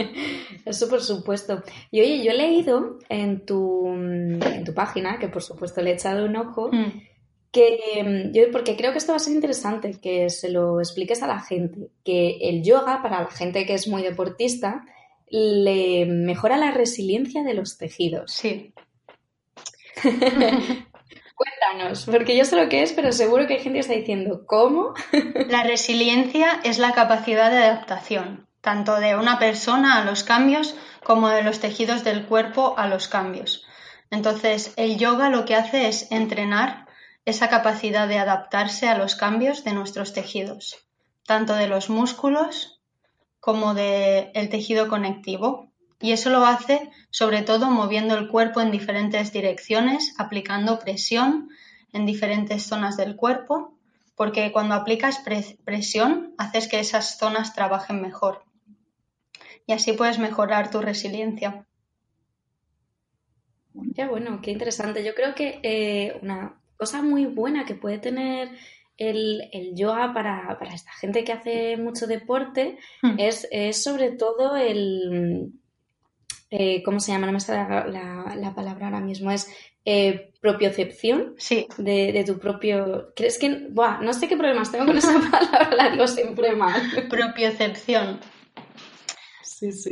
Eso 0.64 0.88
por 0.88 1.02
supuesto. 1.02 1.62
Y 1.90 2.00
oye, 2.00 2.22
yo 2.22 2.32
he 2.32 2.36
leído 2.36 2.98
en 3.08 3.44
tu, 3.44 3.88
en 3.88 4.64
tu 4.64 4.74
página, 4.74 5.18
que 5.18 5.28
por 5.28 5.42
supuesto 5.42 5.82
le 5.82 5.90
he 5.90 5.94
echado 5.94 6.26
un 6.26 6.36
ojo, 6.36 6.70
mm. 6.72 7.02
que 7.50 8.02
mm, 8.04 8.32
yo, 8.32 8.50
porque 8.52 8.76
creo 8.76 8.92
que 8.92 8.98
esto 8.98 9.12
va 9.12 9.16
a 9.16 9.20
ser 9.20 9.34
interesante, 9.34 9.98
que 10.00 10.30
se 10.30 10.50
lo 10.50 10.80
expliques 10.80 11.22
a 11.22 11.26
la 11.26 11.40
gente, 11.40 11.88
que 12.04 12.38
el 12.42 12.62
yoga, 12.62 13.02
para 13.02 13.22
la 13.22 13.30
gente 13.30 13.66
que 13.66 13.74
es 13.74 13.88
muy 13.88 14.02
deportista, 14.02 14.84
le 15.30 16.06
mejora 16.06 16.56
la 16.56 16.72
resiliencia 16.72 17.42
de 17.42 17.54
los 17.54 17.78
tejidos. 17.78 18.32
Sí. 18.32 18.74
Cuéntanos, 21.40 22.04
porque 22.04 22.36
yo 22.36 22.44
sé 22.44 22.54
lo 22.54 22.68
que 22.68 22.82
es, 22.82 22.92
pero 22.92 23.12
seguro 23.12 23.46
que 23.46 23.54
hay 23.54 23.60
gente 23.60 23.76
que 23.78 23.80
está 23.80 23.94
diciendo, 23.94 24.44
¿cómo? 24.46 24.92
la 25.48 25.62
resiliencia 25.62 26.60
es 26.64 26.78
la 26.78 26.92
capacidad 26.92 27.50
de 27.50 27.56
adaptación, 27.56 28.46
tanto 28.60 28.96
de 28.96 29.16
una 29.16 29.38
persona 29.38 29.96
a 29.96 30.04
los 30.04 30.22
cambios 30.24 30.74
como 31.04 31.28
de 31.28 31.42
los 31.42 31.60
tejidos 31.60 32.04
del 32.04 32.26
cuerpo 32.26 32.74
a 32.76 32.86
los 32.86 33.08
cambios. 33.08 33.66
Entonces, 34.10 34.74
el 34.76 34.98
yoga 34.98 35.30
lo 35.30 35.44
que 35.44 35.54
hace 35.54 35.88
es 35.88 36.10
entrenar 36.10 36.86
esa 37.24 37.48
capacidad 37.48 38.08
de 38.08 38.18
adaptarse 38.18 38.88
a 38.88 38.98
los 38.98 39.14
cambios 39.14 39.64
de 39.64 39.72
nuestros 39.72 40.12
tejidos, 40.12 40.76
tanto 41.26 41.54
de 41.54 41.68
los 41.68 41.90
músculos 41.90 42.80
como 43.38 43.74
del 43.74 44.48
tejido 44.50 44.88
conectivo. 44.88 45.70
Y 46.00 46.12
eso 46.12 46.30
lo 46.30 46.46
hace 46.46 46.90
sobre 47.10 47.42
todo 47.42 47.70
moviendo 47.70 48.16
el 48.16 48.28
cuerpo 48.28 48.60
en 48.60 48.70
diferentes 48.70 49.32
direcciones, 49.32 50.14
aplicando 50.18 50.78
presión 50.78 51.50
en 51.92 52.06
diferentes 52.06 52.66
zonas 52.66 52.96
del 52.96 53.16
cuerpo, 53.16 53.74
porque 54.16 54.52
cuando 54.52 54.74
aplicas 54.74 55.22
presión 55.64 56.34
haces 56.38 56.68
que 56.68 56.80
esas 56.80 57.18
zonas 57.18 57.54
trabajen 57.54 58.00
mejor. 58.00 58.44
Y 59.66 59.72
así 59.72 59.92
puedes 59.92 60.18
mejorar 60.18 60.70
tu 60.70 60.80
resiliencia. 60.80 61.66
Qué 63.94 64.06
bueno, 64.06 64.40
qué 64.42 64.50
interesante. 64.50 65.04
Yo 65.04 65.14
creo 65.14 65.34
que 65.34 65.60
eh, 65.62 66.18
una 66.22 66.60
cosa 66.76 67.02
muy 67.02 67.26
buena 67.26 67.64
que 67.64 67.74
puede 67.74 67.98
tener 67.98 68.50
el, 68.96 69.74
yoga 69.74 70.12
para, 70.12 70.58
esta 70.74 70.92
gente 70.92 71.24
que 71.24 71.32
hace 71.32 71.76
mucho 71.76 72.06
deporte 72.06 72.78
hmm. 73.02 73.16
es, 73.18 73.48
sobre 73.82 74.12
todo 74.12 74.56
el... 74.56 75.52
Eh, 76.52 76.82
¿Cómo 76.82 76.98
se 76.98 77.12
llama? 77.12 77.26
No 77.26 77.32
me 77.32 77.40
sale 77.40 77.92
la, 77.92 78.52
palabra 78.54 78.86
ahora 78.86 79.00
mismo. 79.00 79.30
Es 79.30 79.48
eh, 79.84 80.32
propiocepción 80.40 81.34
sí. 81.38 81.66
de, 81.78 82.24
tu 82.26 82.38
propio... 82.38 83.12
¿Crees 83.14 83.38
que...? 83.38 83.68
Buah, 83.70 84.00
no 84.00 84.12
sé 84.12 84.28
qué 84.28 84.36
problemas 84.36 84.72
tengo 84.72 84.86
con 84.86 84.98
esa 84.98 85.12
palabra, 85.30 85.74
la 85.76 85.90
digo 85.90 86.06
siempre 86.08 86.56
mal. 86.56 86.82
Propiocepción. 87.08 88.20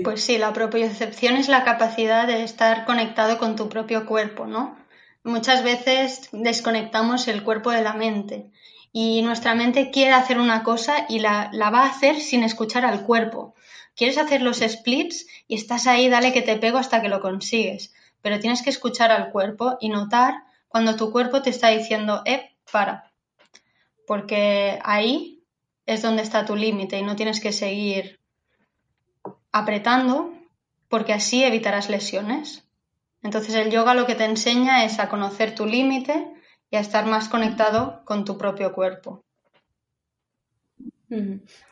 Pues 0.04 0.22
sí, 0.22 0.38
la 0.38 0.52
propiocepción 0.52 1.36
es 1.36 1.48
la 1.48 1.64
capacidad 1.64 2.26
de 2.26 2.42
estar 2.42 2.84
conectado 2.84 3.38
con 3.38 3.56
tu 3.56 3.68
propio 3.68 4.06
cuerpo, 4.06 4.46
¿no? 4.46 4.76
Muchas 5.24 5.62
veces 5.62 6.28
desconectamos 6.32 7.28
el 7.28 7.42
cuerpo 7.42 7.70
de 7.70 7.82
la 7.82 7.92
mente 7.92 8.50
y 8.92 9.22
nuestra 9.22 9.54
mente 9.54 9.90
quiere 9.90 10.12
hacer 10.12 10.38
una 10.38 10.62
cosa 10.62 11.06
y 11.08 11.18
la, 11.18 11.50
va 11.54 11.82
a 11.82 11.88
hacer 11.88 12.20
sin 12.20 12.42
escuchar 12.42 12.84
al 12.84 13.04
cuerpo. 13.04 13.54
Quieres 13.94 14.18
hacer 14.18 14.42
los 14.42 14.58
splits 14.58 15.26
y 15.46 15.56
estás 15.56 15.86
ahí, 15.86 16.08
dale 16.08 16.32
que 16.32 16.42
te 16.42 16.56
pego 16.56 16.78
hasta 16.78 17.02
que 17.02 17.08
lo 17.08 17.20
consigues, 17.20 17.92
pero 18.22 18.38
tienes 18.38 18.62
que 18.62 18.70
escuchar 18.70 19.10
al 19.10 19.30
cuerpo 19.30 19.76
y 19.80 19.88
notar 19.88 20.44
cuando 20.68 20.96
tu 20.96 21.10
cuerpo 21.10 21.42
te 21.42 21.50
está 21.50 21.68
diciendo, 21.68 22.22
eh, 22.24 22.56
para, 22.70 23.12
porque 24.06 24.78
ahí 24.84 25.42
es 25.84 26.02
donde 26.02 26.22
está 26.22 26.44
tu 26.44 26.54
límite 26.54 26.98
y 26.98 27.02
no 27.02 27.16
tienes 27.16 27.40
que 27.40 27.52
seguir 27.52 28.17
apretando 29.58 30.32
porque 30.88 31.12
así 31.12 31.44
evitarás 31.44 31.90
lesiones. 31.90 32.68
Entonces 33.22 33.54
el 33.54 33.70
yoga 33.70 33.94
lo 33.94 34.06
que 34.06 34.14
te 34.14 34.24
enseña 34.24 34.84
es 34.84 34.98
a 34.98 35.08
conocer 35.08 35.54
tu 35.54 35.66
límite 35.66 36.32
y 36.70 36.76
a 36.76 36.80
estar 36.80 37.06
más 37.06 37.28
conectado 37.28 38.02
con 38.04 38.24
tu 38.24 38.38
propio 38.38 38.72
cuerpo. 38.72 39.24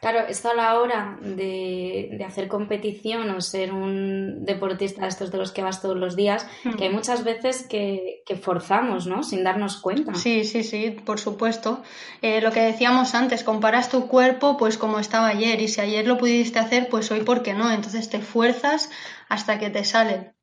Claro, 0.00 0.21
esto 0.28 0.50
a 0.50 0.55
la 0.55 0.81
hora 0.81 1.19
de, 1.21 2.19
hacer 2.26 2.49
competición 2.49 3.28
o 3.31 3.40
ser 3.40 3.73
un 3.73 4.45
deportista 4.47 5.02
de 5.02 5.09
estos 5.09 5.31
de 5.31 5.37
los 5.37 5.52
que 5.52 5.62
vas 5.62 5.83
todos 5.83 5.97
los 5.97 6.16
días, 6.16 6.47
que 6.78 6.85
hay 6.85 6.90
muchas 6.90 7.23
veces 7.23 7.66
que, 7.69 8.23
forzamos, 8.40 9.07
¿no? 9.07 9.23
Sin 9.23 9.45
darnos 9.45 9.76
cuenta. 9.78 10.14
Sí, 10.14 10.45
sí, 10.45 10.62
sí, 10.62 10.90
por 10.90 11.19
supuesto. 11.19 11.83
Eh, 12.23 12.40
lo 12.40 12.50
que 12.50 12.61
decíamos 12.61 13.14
antes, 13.14 13.45
comparas 13.45 13.90
tu 13.90 14.09
cuerpo 14.09 14.57
pues 14.57 14.78
como 14.78 14.99
estaba 14.99 15.28
ayer 15.28 15.61
y 15.61 15.69
si 15.69 15.81
ayer 15.81 16.07
lo 16.07 16.16
pudiste 16.16 16.59
hacer, 16.59 16.88
pues 16.88 17.11
hoy, 17.11 17.21
¿por 17.21 17.43
qué 17.43 17.52
no? 17.52 17.71
Entonces 17.71 18.09
te 18.09 18.21
fuerzas 18.21 18.90
hasta 19.28 19.59
que 19.59 19.71
te 19.71 19.85
sale 19.85 20.37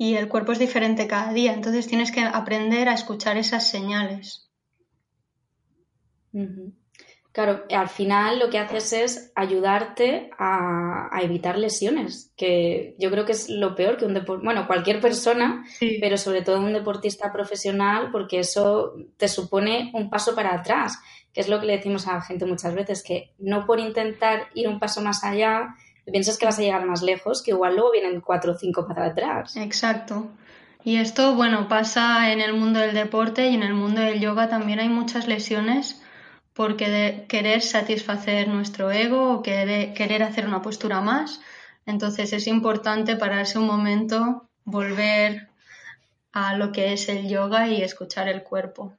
y 0.00 0.14
el 0.14 0.28
cuerpo 0.28 0.52
es 0.52 0.58
diferente 0.58 1.06
cada 1.06 1.30
día, 1.34 1.52
entonces 1.52 1.86
tienes 1.86 2.10
que 2.10 2.22
aprender 2.22 2.88
a 2.88 2.94
escuchar 2.94 3.36
esas 3.36 3.68
señales. 3.68 4.50
Claro, 7.32 7.64
al 7.70 7.88
final 7.88 8.40
lo 8.40 8.50
que 8.50 8.58
haces 8.58 8.92
es 8.92 9.32
ayudarte 9.36 10.30
a, 10.36 11.08
evitar 11.22 11.58
lesiones, 11.58 12.32
que 12.36 12.96
yo 12.98 13.10
creo 13.10 13.24
que 13.24 13.32
es 13.32 13.48
lo 13.48 13.76
peor 13.76 13.98
que 13.98 14.04
un 14.04 14.14
deportista, 14.14 14.44
bueno, 14.44 14.66
cualquier 14.66 15.00
persona, 15.00 15.64
pero 16.00 16.16
sobre 16.16 16.42
todo 16.42 16.58
un 16.58 16.72
deportista 16.72 17.32
profesional, 17.32 18.10
porque 18.10 18.40
eso 18.40 18.94
te 19.16 19.28
supone 19.28 19.90
un 19.94 20.10
paso 20.10 20.34
para 20.34 20.54
atrás, 20.54 20.98
que 21.32 21.40
es 21.40 21.48
lo 21.48 21.60
que 21.60 21.66
le 21.66 21.76
decimos 21.76 22.08
a 22.08 22.14
la 22.14 22.22
gente 22.22 22.46
muchas 22.46 22.74
veces, 22.74 23.04
que 23.04 23.32
no 23.38 23.64
por 23.64 23.78
intentar 23.78 24.48
ir 24.54 24.66
un 24.66 24.80
paso 24.80 25.00
más 25.00 25.22
allá, 25.22 25.76
piensas 26.10 26.36
que 26.36 26.46
vas 26.46 26.58
a 26.58 26.62
llegar 26.62 26.84
más 26.84 27.02
lejos, 27.02 27.42
que 27.42 27.52
igual 27.52 27.74
luego 27.74 27.92
vienen 27.92 28.20
cuatro 28.20 28.52
o 28.52 28.56
cinco 28.56 28.88
para 28.88 29.06
atrás. 29.06 29.56
Exacto. 29.56 30.26
Y 30.82 30.96
esto, 30.96 31.34
bueno, 31.36 31.68
pasa 31.68 32.32
en 32.32 32.40
el 32.40 32.54
mundo 32.54 32.80
del 32.80 32.94
deporte 32.94 33.48
y 33.48 33.54
en 33.54 33.62
el 33.62 33.74
mundo 33.74 34.00
del 34.00 34.18
yoga 34.18 34.48
también 34.48 34.80
hay 34.80 34.88
muchas 34.88 35.28
lesiones 35.28 35.99
porque 36.60 36.90
de 36.90 37.24
querer 37.26 37.62
satisfacer 37.62 38.46
nuestro 38.46 38.90
ego 38.90 39.32
o 39.32 39.42
querer, 39.42 39.94
querer 39.94 40.22
hacer 40.22 40.46
una 40.46 40.60
postura 40.60 41.00
más. 41.00 41.40
Entonces 41.86 42.34
es 42.34 42.46
importante 42.46 43.16
pararse 43.16 43.58
un 43.58 43.66
momento, 43.66 44.50
volver 44.66 45.48
a 46.32 46.58
lo 46.58 46.70
que 46.70 46.92
es 46.92 47.08
el 47.08 47.30
yoga 47.30 47.66
y 47.66 47.80
escuchar 47.80 48.28
el 48.28 48.42
cuerpo. 48.42 48.92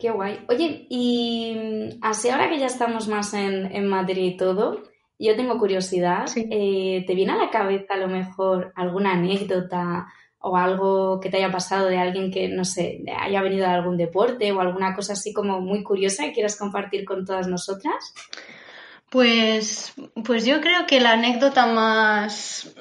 Qué 0.00 0.10
guay. 0.10 0.44
Oye, 0.48 0.88
y 0.90 1.54
mm, 1.54 1.98
así 2.02 2.28
ahora 2.28 2.48
que 2.48 2.58
ya 2.58 2.66
estamos 2.66 3.06
más 3.06 3.34
en, 3.34 3.86
Madrid 3.86 4.32
y 4.32 4.36
todo, 4.36 4.82
yo 5.16 5.36
tengo 5.36 5.60
curiosidad. 5.60 6.26
Eh, 6.34 7.04
¿Te 7.06 7.14
viene 7.14 7.34
a 7.34 7.36
la 7.36 7.50
cabeza 7.50 7.94
a 7.94 7.98
lo 7.98 8.08
mejor 8.08 8.72
alguna 8.74 9.12
anécdota 9.12 10.08
o 10.46 10.56
algo 10.56 11.20
que 11.20 11.30
te 11.30 11.38
haya 11.38 11.50
pasado 11.50 11.86
de 11.88 11.98
alguien 11.98 12.30
que, 12.30 12.48
no 12.48 12.64
sé, 12.64 13.02
haya 13.18 13.42
venido 13.42 13.66
de 13.66 13.72
algún 13.72 13.96
deporte 13.96 14.52
o 14.52 14.60
alguna 14.60 14.94
cosa 14.94 15.14
así 15.14 15.32
como 15.32 15.60
muy 15.60 15.82
curiosa 15.82 16.24
que 16.24 16.32
quieras 16.32 16.56
compartir 16.56 17.04
con 17.04 17.24
todas 17.24 17.48
nosotras? 17.48 18.14
Pues, 19.10 19.94
pues 20.24 20.44
yo 20.44 20.60
creo 20.60 20.86
que 20.86 21.00
la 21.00 21.12
anécdota 21.12 21.66
más, 21.66 22.74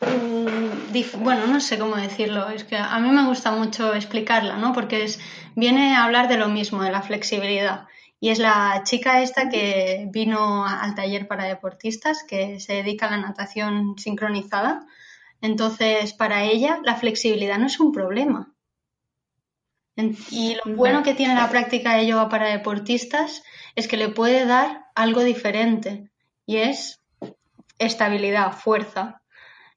Mm, 0.00 1.22
bueno, 1.22 1.46
no 1.46 1.60
sé 1.60 1.78
cómo 1.78 1.96
decirlo, 1.96 2.48
es 2.48 2.64
que 2.64 2.76
a 2.76 2.98
mí 3.00 3.10
me 3.10 3.26
gusta 3.26 3.50
mucho 3.50 3.94
explicarla, 3.94 4.56
¿no? 4.56 4.72
Porque 4.72 5.04
es, 5.04 5.20
viene 5.54 5.94
a 5.94 6.04
hablar 6.04 6.28
de 6.28 6.38
lo 6.38 6.48
mismo, 6.48 6.82
de 6.82 6.90
la 6.90 7.02
flexibilidad. 7.02 7.86
Y 8.18 8.30
es 8.30 8.38
la 8.38 8.82
chica 8.84 9.22
esta 9.22 9.48
que 9.48 10.06
vino 10.10 10.64
al 10.66 10.94
taller 10.94 11.26
para 11.28 11.44
deportistas, 11.44 12.24
que 12.26 12.60
se 12.60 12.74
dedica 12.74 13.06
a 13.06 13.10
la 13.10 13.18
natación 13.18 13.98
sincronizada. 13.98 14.86
Entonces, 15.40 16.12
para 16.12 16.44
ella, 16.44 16.80
la 16.84 16.96
flexibilidad 16.96 17.58
no 17.58 17.66
es 17.66 17.80
un 17.80 17.92
problema. 17.92 18.54
Y 20.30 20.56
lo 20.64 20.76
bueno 20.76 21.02
que 21.02 21.14
tiene 21.14 21.34
la 21.34 21.50
práctica 21.50 21.96
de 21.96 22.06
yoga 22.06 22.28
para 22.28 22.48
deportistas 22.48 23.42
es 23.74 23.88
que 23.88 23.96
le 23.96 24.08
puede 24.08 24.46
dar 24.46 24.86
algo 24.94 25.22
diferente 25.22 26.10
y 26.46 26.56
es 26.56 27.02
estabilidad, 27.78 28.52
fuerza. 28.52 29.22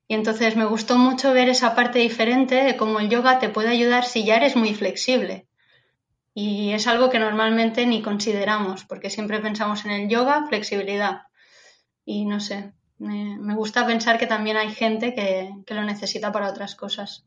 Y 0.07 0.15
entonces 0.15 0.55
me 0.55 0.65
gustó 0.65 0.97
mucho 0.97 1.33
ver 1.33 1.49
esa 1.49 1.75
parte 1.75 1.99
diferente 1.99 2.55
de 2.55 2.77
cómo 2.77 2.99
el 2.99 3.09
yoga 3.09 3.39
te 3.39 3.49
puede 3.49 3.69
ayudar 3.69 4.05
si 4.05 4.23
ya 4.23 4.37
eres 4.37 4.55
muy 4.55 4.73
flexible. 4.73 5.47
Y 6.33 6.71
es 6.71 6.87
algo 6.87 7.09
que 7.09 7.19
normalmente 7.19 7.85
ni 7.85 8.01
consideramos, 8.01 8.85
porque 8.85 9.09
siempre 9.09 9.39
pensamos 9.39 9.85
en 9.85 9.91
el 9.91 10.09
yoga, 10.09 10.45
flexibilidad. 10.47 11.23
Y 12.05 12.25
no 12.25 12.39
sé, 12.39 12.73
me, 12.97 13.55
gusta 13.55 13.85
pensar 13.85 14.17
que 14.17 14.27
también 14.27 14.57
hay 14.57 14.69
gente 14.69 15.13
que, 15.13 15.73
lo 15.73 15.83
necesita 15.83 16.31
para 16.31 16.49
otras 16.49 16.75
cosas. 16.75 17.25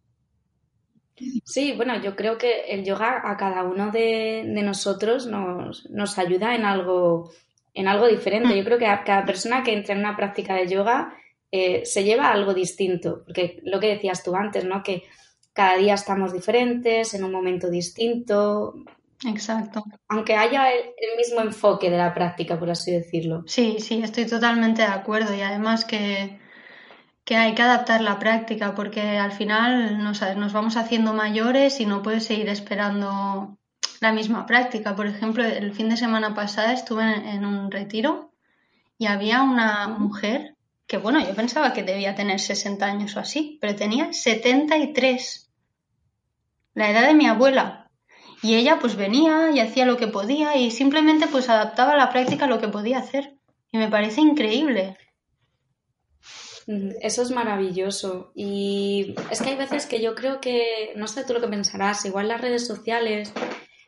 Sí, 1.45 1.73
bueno, 1.75 2.01
yo 2.03 2.15
creo 2.15 2.37
que 2.37 2.67
el 2.69 2.85
yoga 2.85 3.23
a 3.25 3.37
cada 3.37 3.63
uno 3.65 3.91
de, 3.91 4.45
nosotros 4.63 5.27
nos, 5.27 5.89
nos, 5.91 6.19
ayuda 6.19 6.55
en 6.55 6.65
algo, 6.65 7.31
en 7.73 7.89
algo 7.89 8.07
diferente. 8.07 8.49
Mm. 8.49 8.57
Yo 8.59 8.65
creo 8.65 8.79
que 8.79 8.87
a 8.87 9.03
cada 9.05 9.25
persona 9.25 9.63
que 9.63 9.73
entra 9.73 9.95
en 9.95 10.01
una 10.01 10.17
práctica 10.17 10.55
de 10.55 10.69
yoga 10.69 11.15
eh, 11.51 11.87
se 11.87 12.05
lleva 12.05 12.31
algo 12.31 12.53
distinto, 12.53 13.23
porque 13.25 13.61
lo 13.63 13.81
que 13.81 13.89
decías 13.89 14.23
tú 14.23 14.35
antes, 14.35 14.65
¿no? 14.65 14.83
Que 14.83 15.05
cada 15.53 15.77
día 15.77 15.95
estamos 15.95 16.33
diferentes, 16.33 17.15
en 17.15 17.25
un 17.25 17.33
momento 17.33 17.71
distinto. 17.71 18.75
Exacto. 19.25 19.85
Aunque 20.09 20.37
haya 20.37 20.71
el, 20.71 21.17
mismo 21.17 21.41
enfoque 21.41 21.91
de 21.91 21.97
la 21.97 22.13
práctica, 22.13 22.59
por 22.59 22.71
así 22.71 22.93
decirlo. 22.93 23.45
Sí, 23.47 23.77
sí, 23.81 24.03
estoy 24.03 24.27
totalmente 24.27 24.83
de 24.83 24.89
acuerdo 24.89 25.35
y 25.35 25.41
además 25.41 25.85
que, 25.85 26.39
que 27.25 27.37
hay 27.37 27.55
que 27.55 27.63
adaptar 27.63 28.03
la 28.03 28.19
práctica 28.19 28.75
porque 28.75 29.01
al 29.01 29.33
final 29.33 30.03
nos, 30.03 30.21
nos 30.37 30.53
vamos 30.53 30.77
haciendo 30.77 31.15
mayores 31.15 31.81
y 31.81 31.87
no 31.87 32.03
puedes 32.03 32.25
seguir 32.25 32.49
esperando 32.49 33.57
la 34.01 34.13
misma 34.13 34.47
práctica. 34.47 34.95
Por 34.95 35.07
ejemplo, 35.07 35.45
el 35.45 35.73
fin 35.73 35.89
de 35.89 35.97
semana 35.97 36.35
pasada 36.35 36.73
estuve 36.73 37.03
en, 37.03 37.45
un 37.45 37.71
retiro 37.71 38.33
y 38.99 39.07
había 39.07 39.43
una 39.43 39.89
mujer 39.89 40.57
que, 40.87 40.99
bueno, 40.99 41.21
yo 41.21 41.35
pensaba 41.35 41.73
que 41.73 41.83
debía 41.83 42.15
tener 42.15 42.39
60 42.39 42.85
años 42.85 43.17
o 43.17 43.21
así, 43.21 43.59
pero 43.61 43.75
tenía 43.75 44.13
73, 44.13 45.51
la 46.75 46.91
edad 46.91 47.07
de 47.07 47.15
mi 47.15 47.27
abuela. 47.27 47.86
Y 48.47 48.55
ella 48.55 48.79
pues 48.81 48.95
venía 48.95 49.50
y 49.50 49.59
hacía 49.59 49.85
lo 49.87 49.97
que 49.97 50.07
podía 50.07 50.57
y 50.57 50.71
simplemente 50.71 51.26
pues 51.26 51.49
adaptaba 51.49 51.97
la 51.97 52.11
práctica 52.11 52.45
a 52.45 52.49
lo 52.49 52.61
que 52.61 52.69
podía 52.69 52.99
hacer. 52.99 53.35
Y 53.73 53.79
me 53.79 53.88
parece 53.88 54.21
increíble. 54.21 54.97
Eso 57.00 57.23
es 57.23 57.33
maravilloso. 57.33 58.31
Y 58.37 59.17
es 59.33 59.43
que 59.43 59.50
hay 59.50 59.57
veces 59.57 59.87
que 59.87 60.00
yo 60.00 60.15
creo 60.15 60.41
que, 60.41 60.93
no 60.95 61.09
sé 61.09 61.25
tú 61.25 61.33
lo 61.33 61.41
que 61.41 61.49
pensarás, 61.49 62.05
igual 62.05 62.29
las 62.29 62.41
redes 62.41 62.65
sociales 62.65 63.33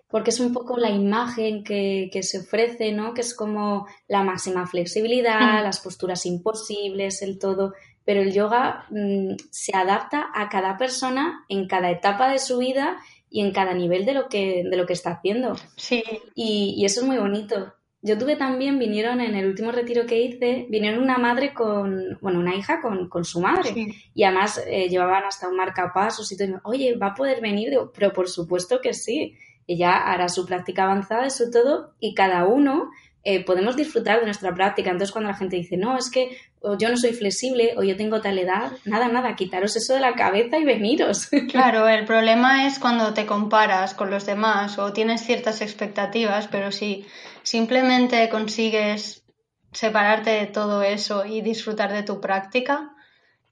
porque 0.09 0.31
es 0.31 0.41
un 0.41 0.53
poco 0.53 0.79
la 0.79 0.91
imagen 0.91 1.63
que, 1.63 2.11
se 2.23 2.39
ofrece, 2.39 2.93
¿no? 2.93 3.15
Que 3.15 3.21
es 3.21 3.35
como 3.35 3.87
la 4.09 4.25
máxima 4.25 4.67
flexibilidad, 4.67 5.63
las 5.63 5.81
posturas 5.81 6.25
imposibles, 6.27 7.23
el 7.23 7.39
todo. 7.39 7.75
Pero 8.05 8.23
el 8.23 8.33
yoga 8.33 8.87
mm, 8.91 9.35
se 9.51 9.77
adapta 9.77 10.31
a 10.35 10.49
cada 10.49 10.79
persona 10.79 11.45
en 11.51 11.69
cada 11.69 11.91
etapa 11.91 12.33
de 12.33 12.39
su 12.39 12.57
vida 12.59 12.99
y 13.31 13.41
en 13.41 13.53
cada 13.53 13.75
nivel 13.75 14.05
de 14.07 14.15
lo 14.15 14.29
que, 14.29 14.65
de 14.69 14.77
lo 14.77 14.87
que 14.87 14.93
está 14.93 15.11
haciendo. 15.11 15.55
Sí. 15.77 16.03
Y, 16.35 16.85
eso 16.85 17.01
es 17.01 17.07
muy 17.07 17.19
bonito. 17.19 17.75
Yo 18.01 18.17
tuve 18.17 18.37
también, 18.37 18.79
vinieron 18.79 19.21
en 19.21 19.35
el 19.35 19.47
último 19.47 19.73
retiro 19.73 20.07
que 20.07 20.21
hice, 20.23 20.67
vinieron 20.71 21.03
una 21.03 21.19
madre 21.19 21.53
con, 21.53 22.19
bueno, 22.21 22.39
una 22.39 22.55
hija 22.55 22.81
con, 22.81 23.25
su 23.25 23.41
madre. 23.41 23.75
Y 24.15 24.23
además 24.23 24.63
eh, 24.67 24.89
llevaban 24.89 25.25
hasta 25.25 25.49
un 25.49 25.57
marcapasos 25.57 26.31
y 26.31 26.37
todo. 26.37 26.47
Y 26.47 26.53
me, 26.53 26.61
Oye, 26.65 26.97
¿va 26.97 27.09
a 27.09 27.15
poder 27.15 27.41
venir? 27.41 27.77
pero 27.93 28.13
por 28.13 28.29
supuesto 28.29 28.81
que 28.81 28.95
sí 28.95 29.37
ella 29.69 29.99
hará 29.99 30.29
su 30.31 30.47
práctica 30.47 30.85
avanzada, 30.85 31.27
eso 31.27 31.51
todo, 31.53 31.95
y 32.01 32.15
cada 32.15 32.47
uno 32.47 32.91
eh, 33.31 33.45
podemos 33.45 33.77
disfrutar 33.77 34.21
de 34.21 34.25
nuestra 34.25 34.55
práctica. 34.55 34.89
Entonces, 34.89 35.13
cuando 35.13 35.31
la 35.31 35.37
gente 35.37 35.57
dice, 35.57 35.77
no, 35.77 35.99
es 35.99 36.11
que 36.11 36.39
yo 36.79 36.89
no 36.89 36.97
soy 36.97 37.13
flexible 37.13 37.75
o 37.77 37.83
yo 37.83 37.95
tengo 37.95 38.23
tal 38.23 38.39
edad, 38.39 38.73
nada, 38.87 39.09
nada, 39.09 39.37
quitaros 39.37 39.77
eso 39.77 39.93
de 39.93 40.01
la 40.01 40.15
cabeza 40.15 40.57
y 40.57 40.65
veniros. 40.65 41.29
Claro, 41.51 41.87
el 41.89 42.07
problema 42.07 42.67
es 42.67 42.79
cuando 42.79 43.13
te 43.13 43.27
comparas 43.27 43.93
con 43.93 44.11
los 44.11 44.25
demás 44.25 44.79
o 44.79 44.95
tienes 44.95 45.21
ciertas 45.21 45.61
expectativas, 45.61 46.49
pero 46.49 46.73
si 46.73 47.05
simplemente 47.43 48.31
consigues 48.31 49.27
separarte 49.73 50.31
de 50.31 50.47
todo 50.47 50.83
eso 50.83 51.27
y 51.27 51.43
disfrutar 51.43 51.93
de 51.93 52.05
tu 52.05 52.23
práctica, 52.23 52.95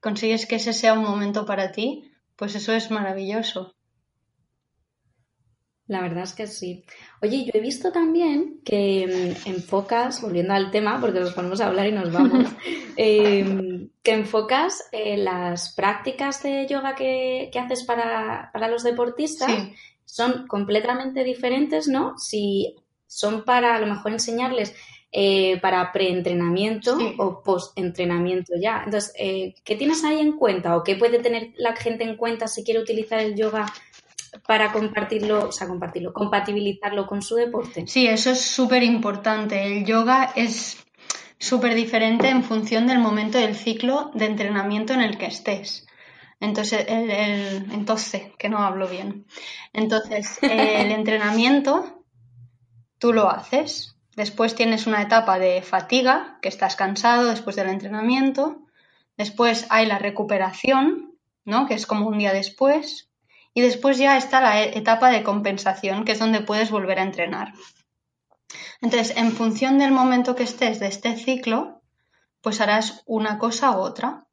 consigues 0.00 0.46
que 0.46 0.56
ese 0.56 0.72
sea 0.72 0.94
un 0.94 1.04
momento 1.04 1.44
para 1.44 1.70
ti, 1.70 2.10
pues 2.34 2.54
eso 2.54 2.72
es 2.72 2.90
maravilloso. 2.90 3.75
La 5.88 6.00
verdad 6.00 6.24
es 6.24 6.32
que 6.32 6.46
sí. 6.48 6.84
Oye, 7.22 7.44
yo 7.44 7.52
he 7.54 7.60
visto 7.60 7.92
también 7.92 8.60
que 8.64 9.36
mm, 9.46 9.48
enfocas, 9.50 10.20
volviendo 10.20 10.52
al 10.52 10.70
tema, 10.72 11.00
porque 11.00 11.20
nos 11.20 11.32
ponemos 11.32 11.60
a 11.60 11.68
hablar 11.68 11.86
y 11.86 11.92
nos 11.92 12.12
vamos, 12.12 12.48
em, 12.96 13.88
que 14.02 14.12
enfocas 14.12 14.88
eh, 14.90 15.16
las 15.16 15.74
prácticas 15.74 16.42
de 16.42 16.66
yoga 16.66 16.96
que, 16.96 17.50
haces 17.56 17.84
para, 17.84 18.50
los 18.68 18.82
deportistas 18.82 19.50
son 20.04 20.46
completamente 20.48 21.22
diferentes, 21.22 21.86
¿no? 21.86 22.18
Si 22.18 22.74
son 23.06 23.44
para 23.44 23.76
a 23.76 23.80
lo 23.80 23.86
mejor 23.86 24.12
enseñarles 24.12 24.74
eh, 25.12 25.58
para 25.60 25.92
preentrenamiento 25.92 26.98
o 27.18 27.42
postentrenamiento 27.44 28.54
ya. 28.60 28.82
Entonces, 28.84 29.14
eh, 29.18 29.54
¿qué 29.64 29.76
tienes 29.76 30.02
ahí 30.02 30.20
en 30.20 30.36
cuenta 30.36 30.76
o 30.76 30.82
qué 30.82 30.96
puede 30.96 31.20
tener 31.20 31.52
la 31.56 31.76
gente 31.76 32.02
en 32.02 32.16
cuenta 32.16 32.48
si 32.48 32.64
quiere 32.64 32.80
utilizar 32.80 33.20
el 33.20 33.36
yoga 33.36 33.66
para 34.46 34.72
compartirlo, 34.72 35.48
o 35.48 35.52
sea, 35.52 35.68
compartirlo, 35.68 36.12
compatibilizarlo 36.12 37.06
con 37.06 37.22
su 37.22 37.36
deporte. 37.36 37.86
Sí, 37.86 38.06
eso 38.06 38.30
es 38.30 38.40
súper 38.42 38.82
importante. 38.82 39.64
El 39.64 39.84
yoga 39.84 40.32
es 40.34 40.84
súper 41.38 41.74
diferente 41.74 42.28
en 42.28 42.42
función 42.42 42.86
del 42.86 42.98
momento 42.98 43.38
del 43.38 43.54
ciclo 43.54 44.10
de 44.14 44.26
entrenamiento 44.26 44.92
en 44.94 45.02
el 45.02 45.18
que 45.18 45.26
estés. 45.26 45.86
Entonces, 46.40 46.84
el, 46.88 47.72
entonces, 47.72 48.32
que 48.38 48.48
no 48.48 48.58
hablo 48.58 48.88
bien. 48.88 49.26
Entonces, 49.72 50.38
el 50.42 50.90
entrenamiento, 50.92 52.04
tú 52.98 53.12
lo 53.12 53.30
haces. 53.30 53.96
Después 54.16 54.54
tienes 54.54 54.86
una 54.86 55.02
etapa 55.02 55.38
de 55.38 55.62
fatiga, 55.62 56.38
que 56.42 56.48
estás 56.48 56.76
cansado 56.76 57.30
después 57.30 57.56
del 57.56 57.68
entrenamiento. 57.68 58.62
Después 59.16 59.66
hay 59.70 59.86
la 59.86 59.98
recuperación, 59.98 61.14
¿no? 61.44 61.66
Que 61.66 61.74
es 61.74 61.86
como 61.86 62.06
un 62.06 62.18
día 62.18 62.32
después. 62.32 63.05
Y 63.56 63.62
después 63.62 63.96
ya 63.96 64.18
está 64.18 64.42
la 64.42 64.62
e-, 64.62 64.76
etapa 64.76 65.08
de 65.08 65.22
compensación, 65.22 66.04
que 66.04 66.12
es 66.12 66.18
donde 66.18 66.42
puedes 66.42 66.70
volver 66.70 66.98
a 66.98 67.04
entrenar. 67.04 67.54
Entonces, 68.82 69.16
en 69.16 69.32
función 69.32 69.78
del 69.78 69.92
momento 69.92 70.36
que 70.36 70.42
estés 70.42 70.78
de 70.78 70.88
este 70.88 71.16
ciclo, 71.16 71.80
pues 72.42 72.60
harás 72.60 73.02
una 73.06 73.38
cosa 73.38 73.70
u 73.70 73.80
otra. 73.80 74.26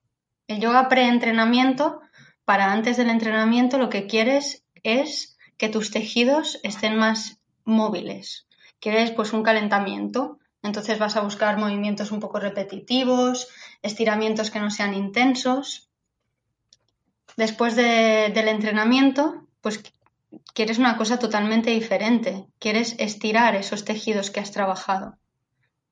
El 0.45 0.59
yoga 0.59 0.89
preentrenamiento, 0.89 2.01
para 2.43 2.73
antes 2.73 2.97
del 2.97 3.09
entrenamiento, 3.09 3.77
lo 3.77 3.89
que 3.89 4.07
quieres 4.07 4.65
es 4.83 5.37
que 5.57 5.69
tus 5.69 5.89
tejidos 5.89 6.59
estén 6.61 6.97
más 6.97 7.39
móviles. 7.63 8.45
Quieres 8.81 9.11
pues 9.11 9.31
un 9.31 9.41
calentamiento. 9.41 10.39
Entonces 10.61 10.99
vas 10.99 11.15
a 11.15 11.21
buscar 11.21 11.57
movimientos 11.57 12.11
un 12.11 12.19
poco 12.19 12.41
repetitivos, 12.41 13.47
estiramientos 13.81 14.51
que 14.51 14.59
no 14.59 14.69
sean 14.69 14.93
intensos 14.93 15.92
después 17.37 17.75
del 17.75 18.47
entrenamiento, 18.47 19.47
pues 19.61 19.81
quieres 20.53 20.77
una 20.77 20.97
cosa 20.97 21.19
totalmente 21.19 21.71
diferente. 21.71 22.47
Quieres 22.59 22.95
estirar 22.99 23.55
esos 23.55 23.85
tejidos 23.85 24.31
que 24.31 24.39
has 24.39 24.51
trabajado. 24.51 25.17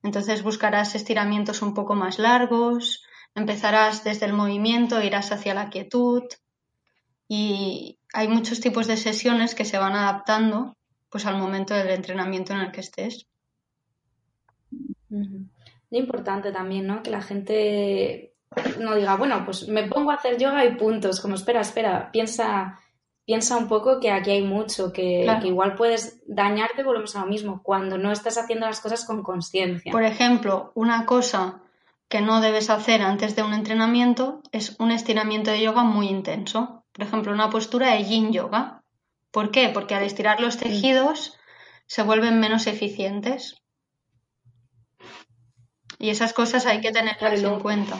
Entonces 0.02 0.42
buscarás 0.42 0.94
estiramientos 0.94 1.62
un 1.62 1.74
poco 1.74 1.94
más 1.94 2.18
largos, 2.18 3.04
empezarás 3.34 4.04
desde 4.04 4.26
el 4.26 4.32
movimiento, 4.32 5.02
irás 5.02 5.30
hacia 5.32 5.54
la 5.54 5.70
quietud 5.70 6.24
y 7.28 7.98
hay 8.12 8.28
muchos 8.28 8.60
tipos 8.60 8.86
de 8.86 8.96
sesiones 8.96 9.54
que 9.54 9.64
se 9.64 9.78
van 9.78 9.94
adaptando 9.94 10.76
pues 11.08 11.24
al 11.26 11.38
momento 11.38 11.74
del 11.74 11.90
entrenamiento 11.90 12.52
en 12.52 12.60
el 12.60 12.72
que 12.72 12.80
estés. 12.80 13.26
Es 15.10 15.98
importante 15.98 16.52
también, 16.52 16.86
¿no? 16.86 17.02
Que 17.02 17.10
la 17.10 17.22
gente 17.22 18.31
no 18.78 18.94
diga, 18.94 19.16
bueno, 19.16 19.44
pues 19.44 19.68
me 19.68 19.84
pongo 19.84 20.10
a 20.10 20.14
hacer 20.14 20.38
yoga 20.38 20.64
y 20.64 20.74
puntos, 20.74 21.20
como 21.20 21.34
espera, 21.34 21.60
espera, 21.60 22.10
piensa, 22.12 22.80
piensa 23.24 23.56
un 23.56 23.68
poco 23.68 24.00
que 24.00 24.10
aquí 24.10 24.30
hay 24.30 24.42
mucho, 24.42 24.92
que, 24.92 25.26
igual 25.44 25.74
puedes 25.74 26.22
dañarte, 26.26 26.82
volvemos 26.82 27.14
a 27.16 27.20
lo 27.20 27.26
mismo, 27.26 27.62
cuando 27.62 27.98
no 27.98 28.12
estás 28.12 28.38
haciendo 28.38 28.66
las 28.66 28.80
cosas 28.80 29.04
con 29.04 29.22
conciencia. 29.22 29.92
Por 29.92 30.04
ejemplo, 30.04 30.72
una 30.74 31.06
cosa 31.06 31.60
que 32.08 32.20
no 32.20 32.40
debes 32.40 32.68
hacer 32.68 33.00
antes 33.02 33.36
de 33.36 33.42
un 33.42 33.54
entrenamiento 33.54 34.42
es 34.52 34.76
un 34.78 34.90
estiramiento 34.90 35.50
de 35.50 35.62
yoga 35.62 35.82
muy 35.82 36.08
intenso. 36.08 36.84
Por 36.92 37.06
ejemplo, 37.06 37.32
una 37.32 37.48
postura 37.48 37.92
de 37.92 38.04
yin 38.04 38.32
yoga. 38.32 38.82
¿Por 39.30 39.50
qué? 39.50 39.70
Porque 39.70 39.94
al 39.94 40.02
estirar 40.02 40.38
los 40.38 40.58
tejidos 40.58 41.38
se 41.86 42.02
vuelven 42.02 42.38
menos 42.38 42.66
eficientes. 42.66 43.62
Y 45.98 46.10
esas 46.10 46.34
cosas 46.34 46.66
hay 46.66 46.82
que 46.82 46.92
tenerlas 46.92 47.42
en 47.42 47.60
cuenta. 47.60 47.96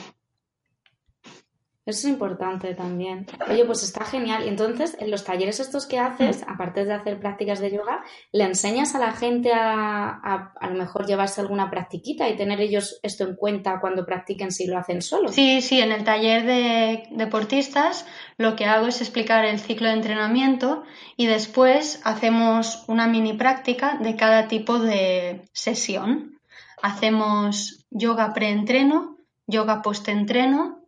Eso 1.85 2.07
es 2.07 2.13
importante 2.13 2.73
también. 2.75 3.25
Oye, 3.49 3.65
pues 3.65 3.83
está 3.83 4.05
genial. 4.05 4.45
Y 4.45 4.47
entonces, 4.47 4.95
en 4.99 5.11
los 5.11 5.25
talleres 5.25 5.59
estos 5.59 5.85
que 5.85 5.99
haces, 5.99 6.39
mm. 6.39 6.49
aparte 6.49 6.85
de 6.85 6.93
hacer 6.93 7.19
prácticas 7.19 7.59
de 7.59 7.71
yoga, 7.71 8.01
¿le 8.31 8.45
enseñas 8.45 8.95
a 8.95 8.99
la 8.99 9.11
gente 9.11 9.51
a, 9.53 10.53
a, 10.57 10.69
lo 10.69 10.75
mejor 10.75 11.05
llevarse 11.05 11.41
alguna 11.41 11.69
practiquita 11.69 12.29
y 12.29 12.37
tener 12.37 12.61
ellos 12.61 12.99
esto 13.03 13.25
en 13.25 13.35
cuenta 13.35 13.81
cuando 13.81 14.05
practiquen 14.05 14.53
si 14.53 14.65
lo 14.65 14.77
hacen 14.77 15.01
solos? 15.01 15.35
Sí, 15.35 15.61
sí, 15.61 15.81
en 15.81 15.91
el 15.91 16.05
taller 16.05 16.45
de 16.45 17.03
deportistas 17.11 18.05
lo 18.37 18.55
que 18.55 18.65
hago 18.65 18.87
es 18.87 19.01
explicar 19.01 19.43
el 19.43 19.59
ciclo 19.59 19.89
de 19.89 19.95
entrenamiento 19.95 20.83
y 21.17 21.25
después 21.25 21.99
hacemos 22.05 22.85
una 22.87 23.07
mini 23.07 23.33
práctica 23.33 23.97
de 24.01 24.15
cada 24.15 24.47
tipo 24.47 24.79
de 24.79 25.43
sesión. 25.51 26.39
Hacemos 26.81 27.85
yoga 27.91 28.33
preentreno, 28.33 29.17
yoga 29.47 29.81
postentreno 29.81 30.82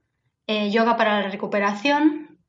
eh, 0.48 0.72
yoga 0.72 0.98
para 0.98 1.22
la 1.22 1.30
recuperación, 1.30 2.40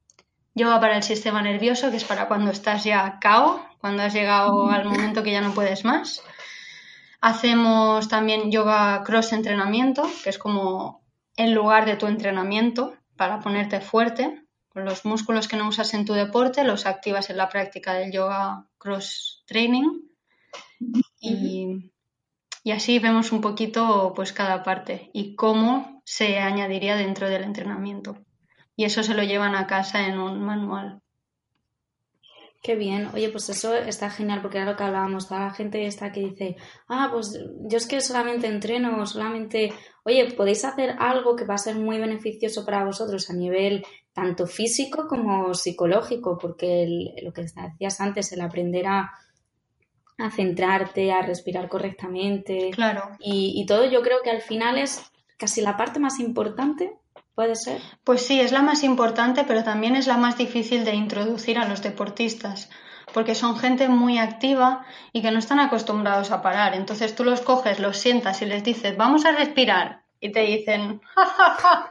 yoga 0.54 0.80
para 0.80 0.96
el 0.96 1.02
sistema 1.02 1.42
nervioso, 1.42 1.90
que 1.90 1.96
es 1.96 2.04
para 2.04 2.28
cuando 2.28 2.50
estás 2.50 2.84
ya 2.84 3.18
cao, 3.20 3.64
cuando 3.78 4.02
has 4.02 4.14
llegado 4.14 4.70
al 4.70 4.84
momento 4.84 5.22
que 5.22 5.32
ya 5.32 5.40
no 5.40 5.52
puedes 5.54 5.84
más. 5.84 6.22
Hacemos 7.20 8.08
también 8.08 8.50
yoga 8.50 9.02
cross 9.04 9.32
entrenamiento, 9.32 10.08
que 10.22 10.30
es 10.30 10.38
como 10.38 11.02
en 11.36 11.54
lugar 11.54 11.84
de 11.86 11.96
tu 11.96 12.06
entrenamiento 12.06 12.94
para 13.16 13.40
ponerte 13.40 13.80
fuerte, 13.80 14.46
los 14.74 15.04
músculos 15.04 15.48
que 15.48 15.56
no 15.56 15.68
usas 15.68 15.94
en 15.94 16.04
tu 16.04 16.12
deporte 16.12 16.64
los 16.64 16.86
activas 16.86 17.30
en 17.30 17.38
la 17.38 17.48
práctica 17.48 17.94
del 17.94 18.12
yoga 18.12 18.66
cross 18.78 19.42
training. 19.46 20.02
Y, 21.20 21.90
y 22.66 22.72
así 22.72 22.98
vemos 22.98 23.30
un 23.30 23.40
poquito 23.40 24.12
pues 24.16 24.32
cada 24.32 24.64
parte 24.64 25.08
y 25.12 25.36
cómo 25.36 26.02
se 26.04 26.38
añadiría 26.40 26.96
dentro 26.96 27.28
del 27.30 27.44
entrenamiento. 27.44 28.18
Y 28.74 28.82
eso 28.86 29.04
se 29.04 29.14
lo 29.14 29.22
llevan 29.22 29.54
a 29.54 29.68
casa 29.68 30.08
en 30.08 30.18
un 30.18 30.42
manual. 30.42 31.00
Qué 32.64 32.74
bien. 32.74 33.08
Oye, 33.14 33.28
pues 33.28 33.48
eso 33.50 33.72
está 33.72 34.10
genial 34.10 34.42
porque 34.42 34.58
era 34.58 34.68
lo 34.68 34.76
que 34.76 34.82
hablábamos. 34.82 35.28
Toda 35.28 35.42
la 35.42 35.54
gente 35.54 35.86
está 35.86 36.10
que 36.10 36.18
dice, 36.18 36.56
ah, 36.88 37.08
pues 37.12 37.38
yo 37.70 37.76
es 37.76 37.86
que 37.86 38.00
solamente 38.00 38.48
entreno, 38.48 39.06
solamente, 39.06 39.72
oye, 40.04 40.32
podéis 40.32 40.64
hacer 40.64 40.96
algo 40.98 41.36
que 41.36 41.44
va 41.44 41.54
a 41.54 41.58
ser 41.58 41.76
muy 41.76 41.98
beneficioso 41.98 42.64
para 42.64 42.84
vosotros 42.84 43.30
a 43.30 43.34
nivel 43.34 43.84
tanto 44.12 44.48
físico 44.48 45.06
como 45.06 45.54
psicológico, 45.54 46.36
porque 46.36 47.14
lo 47.22 47.32
que 47.32 47.42
decías 47.42 48.00
antes, 48.00 48.32
el 48.32 48.40
aprender 48.40 48.88
a, 48.88 49.12
centrarte, 50.30 51.12
a 51.12 51.22
respirar 51.22 51.68
correctamente. 51.68 52.70
Claro. 52.72 53.10
Y, 53.20 53.52
y 53.54 53.66
todo 53.66 53.84
yo 53.84 54.02
creo 54.02 54.18
que 54.22 54.30
al 54.30 54.40
final 54.40 54.78
es 54.78 55.02
casi 55.36 55.60
la 55.60 55.76
parte 55.76 56.00
más 56.00 56.18
importante 56.20 56.96
¿Puede 57.36 57.54
ser? 57.54 57.82
Pues 58.02 58.26
sí, 58.26 58.40
es 58.40 58.50
la 58.50 58.62
más 58.62 58.82
importante, 58.82 59.44
pero 59.44 59.62
también 59.62 59.94
es 59.94 60.06
la 60.06 60.16
más 60.16 60.38
difícil 60.38 60.86
de 60.86 60.94
introducir 60.94 61.58
a 61.58 61.68
los 61.68 61.82
deportistas, 61.82 62.70
porque 63.12 63.34
son 63.34 63.58
gente 63.58 63.90
muy 63.90 64.16
activa 64.16 64.86
y 65.12 65.20
que 65.20 65.30
no 65.30 65.38
están 65.38 65.60
acostumbrados 65.60 66.30
a 66.30 66.40
parar. 66.40 66.74
Entonces 66.74 67.14
tú 67.14 67.24
los 67.24 67.42
coges, 67.42 67.78
los 67.78 67.98
sientas 67.98 68.40
y 68.40 68.46
les 68.46 68.64
dices, 68.64 68.96
vamos 68.96 69.26
a 69.26 69.32
respirar, 69.32 70.00
y 70.18 70.32
te 70.32 70.40
dicen, 70.40 71.02
ja, 71.14 71.90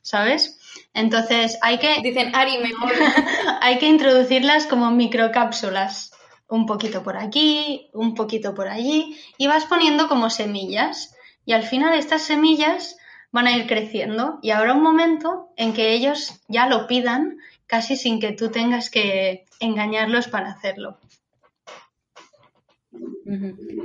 ¿sabes? 0.00 0.58
Entonces 0.94 1.58
hay 1.60 1.76
que... 1.76 2.00
Dicen, 2.02 2.34
Ari, 2.34 2.56
me 2.56 2.72
hay 3.60 3.76
que 3.76 3.88
introducirlas 3.88 4.66
como 4.66 4.90
microcápsulas, 4.90 6.12
un 6.48 6.66
poquito 6.66 7.02
por 7.02 7.16
aquí, 7.16 7.88
un 7.92 8.14
poquito 8.14 8.54
por 8.54 8.68
allí, 8.68 9.18
y 9.38 9.46
vas 9.46 9.64
poniendo 9.64 10.08
como 10.08 10.30
semillas. 10.30 11.14
Y 11.44 11.52
al 11.52 11.62
final 11.62 11.94
estas 11.94 12.22
semillas 12.22 12.96
van 13.32 13.46
a 13.46 13.56
ir 13.56 13.66
creciendo 13.66 14.38
y 14.42 14.50
habrá 14.50 14.74
un 14.74 14.82
momento 14.82 15.50
en 15.56 15.74
que 15.74 15.92
ellos 15.92 16.40
ya 16.48 16.66
lo 16.68 16.86
pidan 16.86 17.38
casi 17.66 17.96
sin 17.96 18.20
que 18.20 18.32
tú 18.32 18.50
tengas 18.50 18.90
que 18.90 19.44
engañarlos 19.60 20.28
para 20.28 20.50
hacerlo. 20.50 20.98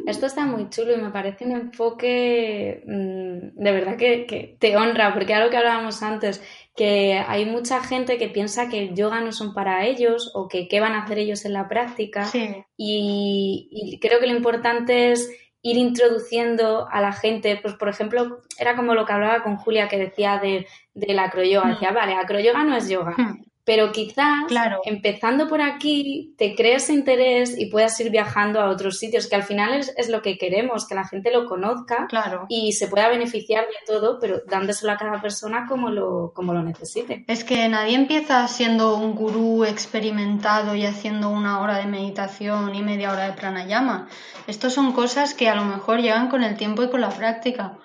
Esto 0.07 0.25
está 0.25 0.45
muy 0.45 0.69
chulo 0.69 0.93
y 0.93 1.01
me 1.01 1.09
parece 1.09 1.45
un 1.45 1.51
enfoque 1.51 2.83
mm, 2.85 3.61
de 3.61 3.71
verdad 3.71 3.97
que, 3.97 4.57
te 4.59 4.77
honra, 4.77 5.13
porque 5.13 5.33
algo 5.33 5.49
que 5.49 5.57
hablábamos 5.57 6.03
antes, 6.03 6.43
que 6.75 7.13
hay 7.13 7.45
mucha 7.45 7.81
gente 7.81 8.17
que 8.17 8.29
piensa 8.29 8.69
que 8.69 8.79
el 8.83 8.95
yoga 8.95 9.21
no 9.21 9.31
son 9.31 9.53
para 9.53 9.85
ellos 9.85 10.31
o 10.35 10.47
que 10.47 10.67
qué 10.67 10.79
van 10.79 10.93
a 10.93 11.03
hacer 11.03 11.17
ellos 11.17 11.45
en 11.45 11.53
la 11.53 11.67
práctica. 11.67 12.29
y 12.77 13.99
creo 14.01 14.19
que 14.19 14.27
lo 14.27 14.35
importante 14.35 15.11
es 15.11 15.29
ir 15.63 15.77
introduciendo 15.77 16.87
a 16.89 17.01
la 17.01 17.13
gente, 17.13 17.59
pues 17.61 17.75
por 17.75 17.89
ejemplo, 17.89 18.41
era 18.57 18.75
como 18.75 18.95
lo 18.95 19.05
que 19.05 19.13
hablaba 19.13 19.43
con 19.43 19.57
Julia 19.57 19.87
que 19.87 19.97
decía 19.97 20.39
de, 20.39 20.67
de 20.93 21.13
la 21.13 21.25
acroyoga, 21.25 21.67
mm. 21.67 21.71
decía, 21.71 21.91
vale, 21.91 22.15
acroyoga 22.15 22.63
no 22.63 22.75
es 22.75 22.89
yoga, 22.89 23.15
mm. 23.17 23.43
Pero 23.63 23.91
quizás 23.91 24.45
empezando 24.85 25.47
por 25.47 25.61
aquí 25.61 26.33
te 26.37 26.55
crees 26.55 26.89
interés 26.89 27.57
y 27.57 27.67
puedas 27.67 27.99
ir 27.99 28.09
viajando 28.09 28.59
a 28.59 28.69
otros 28.69 28.97
sitios, 28.97 29.27
que 29.27 29.35
al 29.35 29.43
final 29.43 29.73
es, 29.73 30.09
lo 30.09 30.21
que 30.21 30.37
queremos, 30.37 30.87
que 30.87 30.95
la 30.95 31.07
gente 31.07 31.31
lo 31.31 31.45
conozca 31.45 32.07
y 32.49 32.73
se 32.73 32.87
pueda 32.87 33.07
beneficiar 33.09 33.65
de 33.65 33.75
todo, 33.85 34.19
pero 34.19 34.41
dándoselo 34.47 34.91
a 34.91 34.97
cada 34.97 35.21
persona 35.21 35.67
como 35.67 35.89
lo, 35.89 36.31
como 36.33 36.53
lo 36.53 36.63
necesite. 36.63 37.23
Es 37.27 37.43
que 37.43 37.67
nadie 37.69 37.95
empieza 37.95 38.47
siendo 38.47 38.95
un 38.97 39.15
gurú 39.15 39.63
experimentado 39.63 40.75
y 40.75 40.85
haciendo 40.85 41.29
una 41.29 41.61
hora 41.61 41.77
de 41.77 41.85
meditación 41.85 42.73
y 42.73 42.81
media 42.81 43.11
hora 43.11 43.27
de 43.27 43.33
pranayama. 43.33 44.09
Estos 44.47 44.73
son 44.73 44.91
cosas 44.91 45.33
que 45.33 45.49
a 45.49 45.55
lo 45.55 45.65
mejor 45.65 46.01
llegan 46.01 46.29
con 46.29 46.43
el 46.43 46.57
tiempo 46.57 46.83
y 46.83 46.89
con 46.89 47.01
la 47.01 47.09
práctica. 47.09 47.77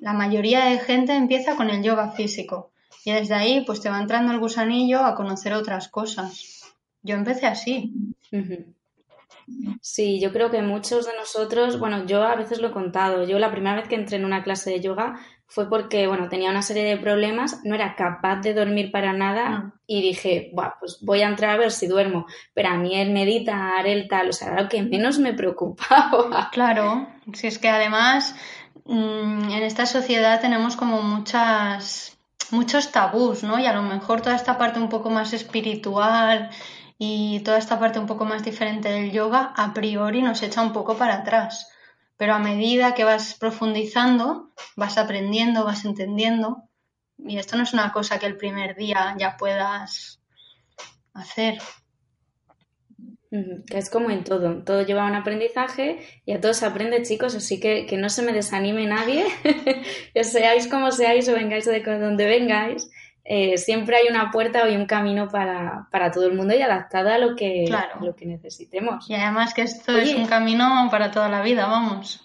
La 0.00 0.12
mayoría 0.12 0.66
de 0.66 0.78
gente 0.78 1.14
empieza 1.14 1.56
con 1.56 1.70
el 1.70 1.82
yoga 1.82 2.10
físico 2.10 2.72
y 3.06 3.12
desde 3.12 3.34
ahí 3.34 3.60
pues 3.64 3.80
te 3.80 3.88
va 3.88 4.00
entrando 4.00 4.32
el 4.32 4.40
gusanillo 4.40 5.04
a 5.04 5.14
conocer 5.14 5.54
otras 5.54 5.86
cosas. 5.86 6.74
Yo 7.02 7.14
empecé 7.14 7.46
así. 7.46 7.94
Sí, 9.80 10.18
yo 10.18 10.32
creo 10.32 10.50
que 10.50 10.60
muchos 10.60 11.06
de 11.06 11.14
nosotros, 11.14 11.78
bueno, 11.78 12.04
yo 12.04 12.24
a 12.24 12.34
veces 12.34 12.60
lo 12.60 12.68
he 12.68 12.72
contado, 12.72 13.22
yo 13.22 13.38
la 13.38 13.52
primera 13.52 13.76
vez 13.76 13.86
que 13.86 13.94
entré 13.94 14.16
en 14.16 14.24
una 14.24 14.42
clase 14.42 14.70
de 14.70 14.80
yoga 14.80 15.20
fue 15.46 15.68
porque, 15.68 16.08
bueno, 16.08 16.28
tenía 16.28 16.50
una 16.50 16.62
serie 16.62 16.82
de 16.82 16.96
problemas, 16.96 17.60
no 17.62 17.76
era 17.76 17.94
capaz 17.94 18.40
de 18.40 18.54
dormir 18.54 18.90
para 18.90 19.12
nada 19.12 19.46
ah. 19.46 19.72
y 19.86 20.02
dije, 20.02 20.50
bueno, 20.52 20.74
pues 20.80 20.98
voy 21.00 21.22
a 21.22 21.28
entrar 21.28 21.52
a 21.52 21.58
ver 21.58 21.70
si 21.70 21.86
duermo. 21.86 22.26
Pero 22.54 22.70
a 22.70 22.76
mí 22.76 22.96
el 22.96 23.12
meditar, 23.12 23.86
el 23.86 24.08
tal, 24.08 24.30
o 24.30 24.32
sea, 24.32 24.48
era 24.48 24.62
lo 24.62 24.68
que 24.68 24.82
menos 24.82 25.20
me 25.20 25.32
preocupaba. 25.32 26.50
Claro, 26.50 27.06
si 27.34 27.46
es 27.46 27.60
que 27.60 27.68
además 27.68 28.34
mm, 28.84 29.50
en 29.50 29.62
esta 29.62 29.86
sociedad 29.86 30.40
tenemos 30.40 30.74
como 30.74 31.02
muchas 31.02 32.15
muchos 32.52 32.92
tabús, 32.92 33.42
¿no? 33.42 33.58
Y 33.58 33.66
a 33.66 33.72
lo 33.72 33.82
mejor 33.82 34.20
toda 34.20 34.36
esta 34.36 34.58
parte 34.58 34.78
un 34.80 34.88
poco 34.88 35.10
más 35.10 35.32
espiritual 35.32 36.50
y 36.98 37.40
toda 37.40 37.58
esta 37.58 37.78
parte 37.78 37.98
un 37.98 38.06
poco 38.06 38.24
más 38.24 38.42
diferente 38.42 38.88
del 38.88 39.12
yoga, 39.12 39.52
a 39.56 39.74
priori 39.74 40.22
nos 40.22 40.42
echa 40.42 40.62
un 40.62 40.72
poco 40.72 40.96
para 40.96 41.16
atrás. 41.16 41.68
Pero 42.16 42.34
a 42.34 42.38
medida 42.38 42.94
que 42.94 43.04
vas 43.04 43.34
profundizando, 43.34 44.52
vas 44.76 44.96
aprendiendo, 44.96 45.64
vas 45.64 45.84
entendiendo. 45.84 46.68
Y 47.18 47.38
esto 47.38 47.56
no 47.56 47.62
es 47.62 47.72
una 47.72 47.92
cosa 47.92 48.18
que 48.18 48.26
el 48.26 48.36
primer 48.36 48.76
día 48.76 49.14
ya 49.18 49.36
puedas 49.36 50.20
hacer 51.12 51.58
que 53.66 53.78
es 53.78 53.90
como 53.90 54.10
en 54.10 54.24
todo, 54.24 54.62
todo 54.62 54.82
lleva 54.82 55.06
un 55.06 55.14
aprendizaje 55.14 55.98
y 56.24 56.32
a 56.32 56.40
todos 56.40 56.58
se 56.58 56.66
aprende, 56.66 57.02
chicos, 57.02 57.34
así 57.34 57.60
que 57.60 57.86
que 57.86 57.96
no 57.96 58.08
se 58.08 58.22
me 58.22 58.32
desanime 58.32 58.86
nadie, 58.86 59.26
que 60.14 60.24
seáis 60.24 60.66
como 60.68 60.90
seáis 60.90 61.28
o 61.28 61.34
vengáis 61.34 61.64
de 61.64 61.80
donde 61.80 62.26
vengáis, 62.26 62.90
eh, 63.28 63.58
siempre 63.58 63.96
hay 63.96 64.08
una 64.08 64.30
puerta 64.30 64.68
y 64.70 64.76
un 64.76 64.86
camino 64.86 65.28
para, 65.28 65.88
todo 66.12 66.26
el 66.26 66.34
mundo 66.34 66.54
y 66.54 66.62
adaptada 66.62 67.16
a 67.16 67.18
lo 67.18 67.34
que, 67.34 67.64
lo 68.00 68.14
que 68.14 68.24
necesitemos. 68.24 69.10
Y 69.10 69.14
además 69.14 69.52
que 69.52 69.62
esto 69.62 69.96
es 69.96 70.14
un 70.14 70.26
camino 70.26 70.88
para 70.90 71.10
toda 71.10 71.28
la 71.28 71.42
vida, 71.42 71.66
vamos. 71.66 72.22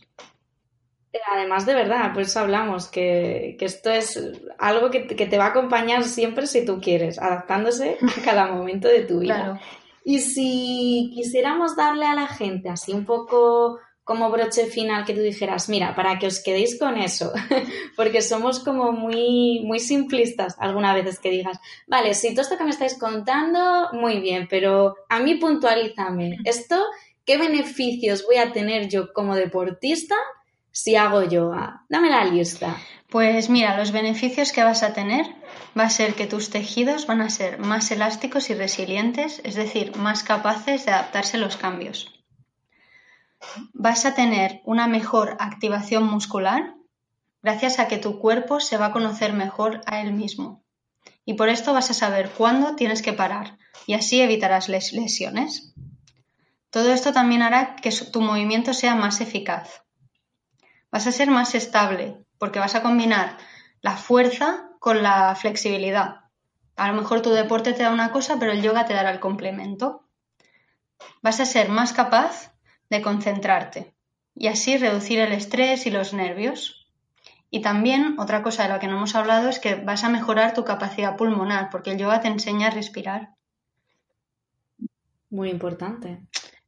Además, 1.33 1.65
de 1.65 1.73
verdad, 1.73 2.13
por 2.13 2.21
eso 2.21 2.39
hablamos, 2.39 2.87
que, 2.87 3.57
esto 3.59 3.89
es 3.89 4.31
algo 4.59 4.91
que, 4.91 5.07
que, 5.07 5.25
te 5.25 5.37
va 5.37 5.47
a 5.47 5.49
acompañar 5.49 6.03
siempre 6.03 6.47
si 6.47 6.65
tú 6.65 6.79
quieres, 6.79 7.19
adaptándose 7.19 7.97
a 8.01 8.21
cada 8.23 8.47
momento 8.47 8.87
de 8.87 9.01
tu 9.01 9.19
vida. 9.19 9.59
Y 10.03 10.19
si 10.19 11.11
quisiéramos 11.13 11.75
darle 11.75 12.05
a 12.05 12.15
la 12.15 12.27
gente 12.27 12.69
así 12.69 12.93
un 12.93 13.05
poco 13.05 13.79
como 14.03 14.31
broche 14.31 14.65
final 14.65 15.05
que 15.05 15.13
tú 15.13 15.21
dijeras, 15.21 15.69
mira, 15.69 15.95
para 15.95 16.17
que 16.19 16.27
os 16.27 16.43
quedéis 16.43 16.77
con 16.77 16.97
eso, 16.97 17.31
porque 17.95 18.21
somos 18.21 18.59
como 18.59 18.91
muy, 18.91 19.61
muy 19.63 19.79
simplistas 19.79 20.55
algunas 20.59 20.95
veces 20.95 21.19
que 21.19 21.29
digas, 21.29 21.59
vale, 21.87 22.13
si 22.13 22.31
todo 22.33 22.41
esto 22.41 22.57
que 22.57 22.63
me 22.63 22.71
estáis 22.71 22.97
contando, 22.97 23.89
muy 23.93 24.19
bien, 24.19 24.47
pero 24.49 24.95
a 25.07 25.19
mí 25.19 25.35
puntualízame, 25.35 26.39
esto, 26.45 26.83
¿qué 27.25 27.37
beneficios 27.37 28.25
voy 28.25 28.37
a 28.37 28.51
tener 28.51 28.89
yo 28.89 29.13
como 29.13 29.35
deportista 29.35 30.15
si 30.71 30.95
hago 30.95 31.23
yoga? 31.23 31.85
Dame 31.89 32.09
la 32.09 32.23
lista. 32.25 32.77
Pues 33.09 33.49
mira, 33.49 33.77
los 33.77 33.91
beneficios 33.91 34.51
que 34.51 34.63
vas 34.63 34.83
a 34.83 34.93
tener 34.93 35.25
va 35.77 35.83
a 35.83 35.89
ser 35.89 36.15
que 36.15 36.27
tus 36.27 36.49
tejidos 36.49 37.07
van 37.07 37.21
a 37.21 37.29
ser 37.29 37.59
más 37.59 37.91
elásticos 37.91 38.49
y 38.49 38.53
resilientes, 38.53 39.41
es 39.43 39.55
decir, 39.55 39.95
más 39.97 40.23
capaces 40.23 40.85
de 40.85 40.93
adaptarse 40.93 41.37
a 41.37 41.41
los 41.41 41.57
cambios. 41.57 42.13
Vas 43.73 44.05
a 44.05 44.15
tener 44.15 44.61
una 44.65 44.87
mejor 44.87 45.35
activación 45.39 46.03
muscular 46.05 46.75
gracias 47.41 47.79
a 47.79 47.87
que 47.87 47.97
tu 47.97 48.19
cuerpo 48.19 48.59
se 48.59 48.77
va 48.77 48.87
a 48.87 48.91
conocer 48.91 49.33
mejor 49.33 49.81
a 49.85 50.01
él 50.01 50.13
mismo. 50.13 50.63
Y 51.25 51.33
por 51.33 51.49
esto 51.49 51.73
vas 51.73 51.89
a 51.89 51.95
saber 51.95 52.29
cuándo 52.29 52.75
tienes 52.75 53.01
que 53.01 53.13
parar 53.13 53.57
y 53.87 53.93
así 53.93 54.21
evitarás 54.21 54.69
lesiones. 54.69 55.73
Todo 56.69 56.93
esto 56.93 57.11
también 57.11 57.41
hará 57.41 57.75
que 57.75 57.91
tu 57.91 58.21
movimiento 58.21 58.73
sea 58.73 58.95
más 58.95 59.19
eficaz. 59.21 59.83
Vas 60.91 61.07
a 61.07 61.11
ser 61.11 61.29
más 61.29 61.55
estable, 61.55 62.25
porque 62.37 62.59
vas 62.59 62.75
a 62.75 62.81
combinar 62.81 63.37
la 63.81 63.97
fuerza 63.97 64.69
con 64.79 65.03
la 65.03 65.35
flexibilidad. 65.35 66.25
A 66.75 66.87
lo 66.87 66.93
mejor 66.93 67.21
tu 67.21 67.31
deporte 67.31 67.73
te 67.73 67.83
da 67.83 67.91
una 67.91 68.11
cosa, 68.11 68.37
pero 68.39 68.51
el 68.51 68.61
yoga 68.61 68.85
te 68.85 68.93
dará 68.93 69.11
el 69.11 69.19
complemento. 69.19 70.07
Vas 71.21 71.39
a 71.39 71.45
ser 71.45 71.69
más 71.69 71.93
capaz 71.93 72.53
de 72.89 73.01
concentrarte 73.01 73.95
y 74.35 74.47
así 74.47 74.77
reducir 74.77 75.19
el 75.19 75.31
estrés 75.31 75.85
y 75.85 75.91
los 75.91 76.13
nervios. 76.13 76.87
Y 77.49 77.61
también 77.61 78.19
otra 78.19 78.43
cosa 78.43 78.63
de 78.63 78.69
la 78.69 78.79
que 78.79 78.87
no 78.87 78.97
hemos 78.97 79.15
hablado 79.15 79.49
es 79.49 79.59
que 79.59 79.75
vas 79.75 80.03
a 80.03 80.09
mejorar 80.09 80.53
tu 80.53 80.63
capacidad 80.63 81.17
pulmonar, 81.17 81.69
porque 81.69 81.91
el 81.91 81.97
yoga 81.97 82.21
te 82.21 82.27
enseña 82.27 82.67
a 82.67 82.71
respirar. 82.71 83.35
Muy 85.29 85.49
importante. 85.49 86.21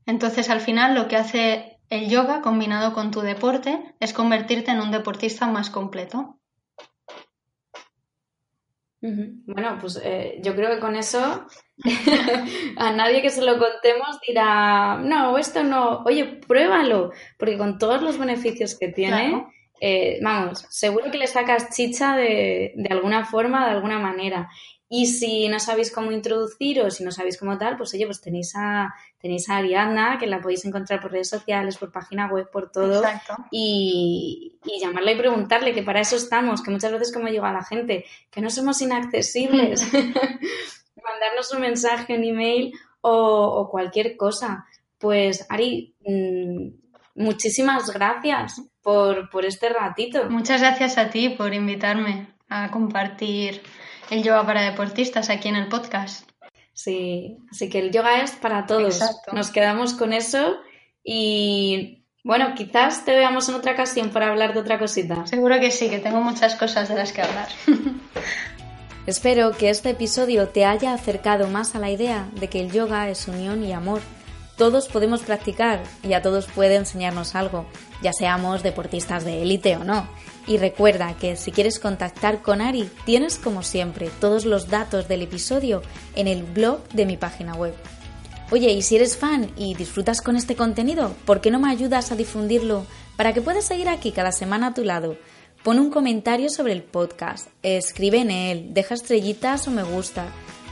Entonces, 0.06 0.50
al 0.50 0.60
final, 0.60 0.94
lo 0.94 1.08
que 1.08 1.16
hace 1.16 1.73
el 1.90 2.10
yoga 2.10 2.42
combinado 2.42 2.94
con 2.94 3.12
tu 3.12 3.22
deporte 3.22 3.96
es 4.00 4.14
convertirte 4.14 4.72
en 4.72 4.82
un 4.82 4.92
deportista 4.92 5.48
más 5.48 5.70
completo. 5.70 6.40
Bueno, 9.46 9.78
pues 9.82 10.00
eh, 10.02 10.40
yo 10.42 10.56
creo 10.56 10.70
que 10.70 10.80
con 10.80 10.96
eso 10.96 11.46
a 12.78 12.92
nadie 12.94 13.22
que 13.22 13.30
se 13.30 13.42
lo 13.42 13.60
contemos 13.60 14.20
dirá, 14.26 14.98
no, 14.98 15.38
esto 15.38 15.62
no, 15.64 16.04
oye, 16.06 16.40
pruébalo, 16.48 17.12
porque 17.38 17.58
con 17.58 17.78
todos 17.78 18.02
los 18.02 18.18
beneficios 18.18 18.78
que 18.80 18.88
tiene, 18.88 19.46
eh, 19.82 20.20
vamos, 20.22 20.66
seguro 20.70 21.12
que 21.12 21.18
le 21.18 21.28
sacas 21.28 21.76
chicha 21.76 22.16
de, 22.16 22.72
de 22.78 22.90
alguna 22.94 23.26
forma, 23.26 23.66
de 23.66 23.72
alguna 23.72 24.00
manera. 24.00 24.50
Y 24.96 25.08
si 25.08 25.48
no 25.50 25.60
sabéis 25.60 25.92
cómo 25.92 26.12
introduciros, 26.12 26.98
si 26.98 27.04
no 27.04 27.12
sabéis 27.12 27.40
cómo 27.40 27.58
tal, 27.58 27.78
pues 27.78 27.92
oye, 27.96 28.06
pues 28.06 28.22
tenéis 28.22 28.54
a, 28.56 28.94
tenéis 29.18 29.50
a 29.50 29.58
Ariadna, 29.58 30.20
que 30.20 30.28
la 30.28 30.40
podéis 30.40 30.66
encontrar 30.66 31.02
por 31.02 31.12
redes 31.12 31.30
sociales, 31.30 31.78
por 31.78 31.92
página 31.92 32.28
web, 32.28 32.48
por 32.52 32.70
todo. 32.70 33.02
Y, 33.50 34.60
y, 34.64 34.80
llamarla 34.80 35.14
y 35.14 35.18
preguntarle, 35.18 35.74
que 35.74 35.82
para 35.82 36.00
eso 36.02 36.16
estamos, 36.16 36.62
que 36.62 36.70
muchas 36.70 36.92
veces 36.92 37.12
como 37.12 37.28
digo 37.28 37.44
a 37.44 37.52
la 37.52 37.64
gente, 37.64 38.06
que 38.30 38.40
no 38.40 38.52
somos 38.52 38.84
inaccesibles. 38.84 39.82
Mandarnos 41.04 41.52
un 41.56 41.62
mensaje, 41.62 42.16
un 42.16 42.26
email 42.26 42.74
o, 43.02 43.48
o 43.48 43.72
cualquier 43.72 44.16
cosa. 44.16 44.68
Pues 45.00 45.48
Ari, 45.50 45.96
mmm, 46.06 46.68
muchísimas 47.16 47.90
gracias 47.90 48.62
por, 48.84 49.32
por 49.32 49.44
este 49.44 49.70
ratito. 49.70 50.30
Muchas 50.30 50.62
gracias 50.62 51.00
a 51.00 51.10
ti 51.10 51.30
por 51.30 51.52
invitarme 51.52 52.28
a 52.48 52.70
compartir 52.70 53.64
el 54.10 54.24
yoga 54.24 54.46
para 54.46 54.62
deportistas 54.62 55.30
aquí 55.30 55.50
en 55.50 55.56
el 55.56 55.68
podcast. 55.68 56.30
Sí, 56.74 57.38
así 57.52 57.70
que 57.70 57.80
el 57.80 57.92
yoga 57.92 58.22
es 58.22 58.32
para 58.32 58.66
todos. 58.66 59.00
Nos 59.32 59.52
quedamos 59.52 59.94
con 59.94 60.14
eso 60.14 60.58
y 61.04 62.04
bueno, 62.24 62.54
quizás 62.56 63.06
te 63.06 63.12
veamos 63.16 63.50
en 63.50 63.56
otra 63.56 63.74
ocasión 63.74 64.10
para 64.10 64.30
hablar 64.30 64.54
de 64.54 64.62
otra 64.62 64.80
cosita. 64.80 65.28
Seguro 65.28 65.60
que 65.60 65.72
sí, 65.72 65.90
que 65.90 66.00
tengo 66.00 66.22
muchas 66.22 66.56
cosas 66.56 66.90
de 66.90 66.96
las 66.96 67.12
que 67.12 67.22
hablar. 67.22 67.48
Espero 69.06 69.52
que 69.52 69.70
este 69.70 69.90
episodio 69.90 70.48
te 70.48 70.64
haya 70.64 70.94
acercado 70.94 71.48
más 71.50 71.76
a 71.76 71.80
la 71.80 71.92
idea 71.92 72.30
de 72.40 72.48
que 72.48 72.62
el 72.62 72.72
yoga 72.72 73.10
es 73.10 73.28
unión 73.28 73.64
y 73.64 73.74
amor. 73.74 74.00
Todos 74.58 74.88
podemos 74.88 75.22
practicar 75.22 75.84
y 76.04 76.14
a 76.14 76.22
todos 76.22 76.46
puede 76.46 76.76
enseñarnos 76.76 77.36
algo, 77.36 77.66
ya 78.02 78.14
seamos 78.14 78.64
deportistas 78.64 79.26
de 79.26 79.42
élite 79.42 79.76
o 79.76 79.84
no. 79.84 80.08
Y 80.46 80.58
recuerda 80.58 81.16
que 81.18 81.36
si 81.36 81.52
quieres 81.52 81.80
contactar 81.80 82.42
con 82.42 82.62
Ari, 82.62 82.90
tienes 83.06 83.38
como 83.38 83.64
siempre 83.64 84.10
todos 84.20 84.46
los 84.46 84.68
datos 84.68 85.08
del 85.08 85.22
episodio 85.22 85.82
en 86.16 86.28
el 86.28 86.44
blog 86.44 86.88
de 86.90 87.06
mi 87.06 87.18
página 87.18 87.56
web. 87.56 87.74
Oye, 88.52 88.72
y 88.72 88.82
si 88.82 88.98
eres 88.98 89.18
fan 89.18 89.52
y 89.58 89.74
disfrutas 89.74 90.22
con 90.22 90.36
este 90.36 90.56
contenido, 90.56 91.16
¿por 91.26 91.42
qué 91.42 91.50
no 91.50 91.60
me 91.60 91.72
ayudas 91.72 92.12
a 92.12 92.16
difundirlo 92.16 92.86
para 93.16 93.34
que 93.34 93.42
puedas 93.42 93.66
seguir 93.66 93.90
aquí 93.90 94.12
cada 94.12 94.32
semana 94.32 94.68
a 94.68 94.74
tu 94.74 94.84
lado? 94.84 95.18
Pon 95.64 95.80
un 95.80 95.90
comentario 95.90 96.50
sobre 96.50 96.74
el 96.74 96.84
podcast, 96.84 97.48
escribe 97.64 98.20
en 98.20 98.32
él, 98.32 98.74
deja 98.74 98.96
estrellitas 98.96 99.68
o 99.68 99.72
me 99.72 99.84
gusta. 99.84 100.26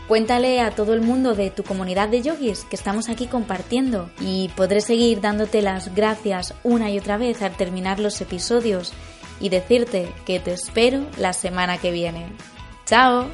Cuéntale 0.10 0.60
a 0.60 0.72
todo 0.72 0.94
el 0.94 1.00
mundo 1.00 1.34
de 1.34 1.50
tu 1.50 1.64
comunidad 1.64 2.10
de 2.10 2.22
yogis 2.22 2.66
que 2.66 2.76
estamos 2.76 3.08
aquí 3.08 3.28
compartiendo 3.28 4.12
y 4.20 4.50
podré 4.50 4.82
seguir 4.82 5.22
dándote 5.22 5.62
las 5.62 5.96
gracias 5.96 6.54
una 6.64 6.92
y 6.92 7.00
otra 7.00 7.16
vez 7.16 7.42
al 7.42 7.56
terminar 7.56 8.02
los 8.02 8.20
episodios 8.20 8.92
y 9.42 9.50
decirte 9.50 10.08
que 10.26 10.40
te 10.40 10.54
espero 10.54 11.06
la 11.18 11.34
semana 11.34 11.78
que 11.78 11.92
viene. 11.92 12.28
¡Chao! 12.86 13.28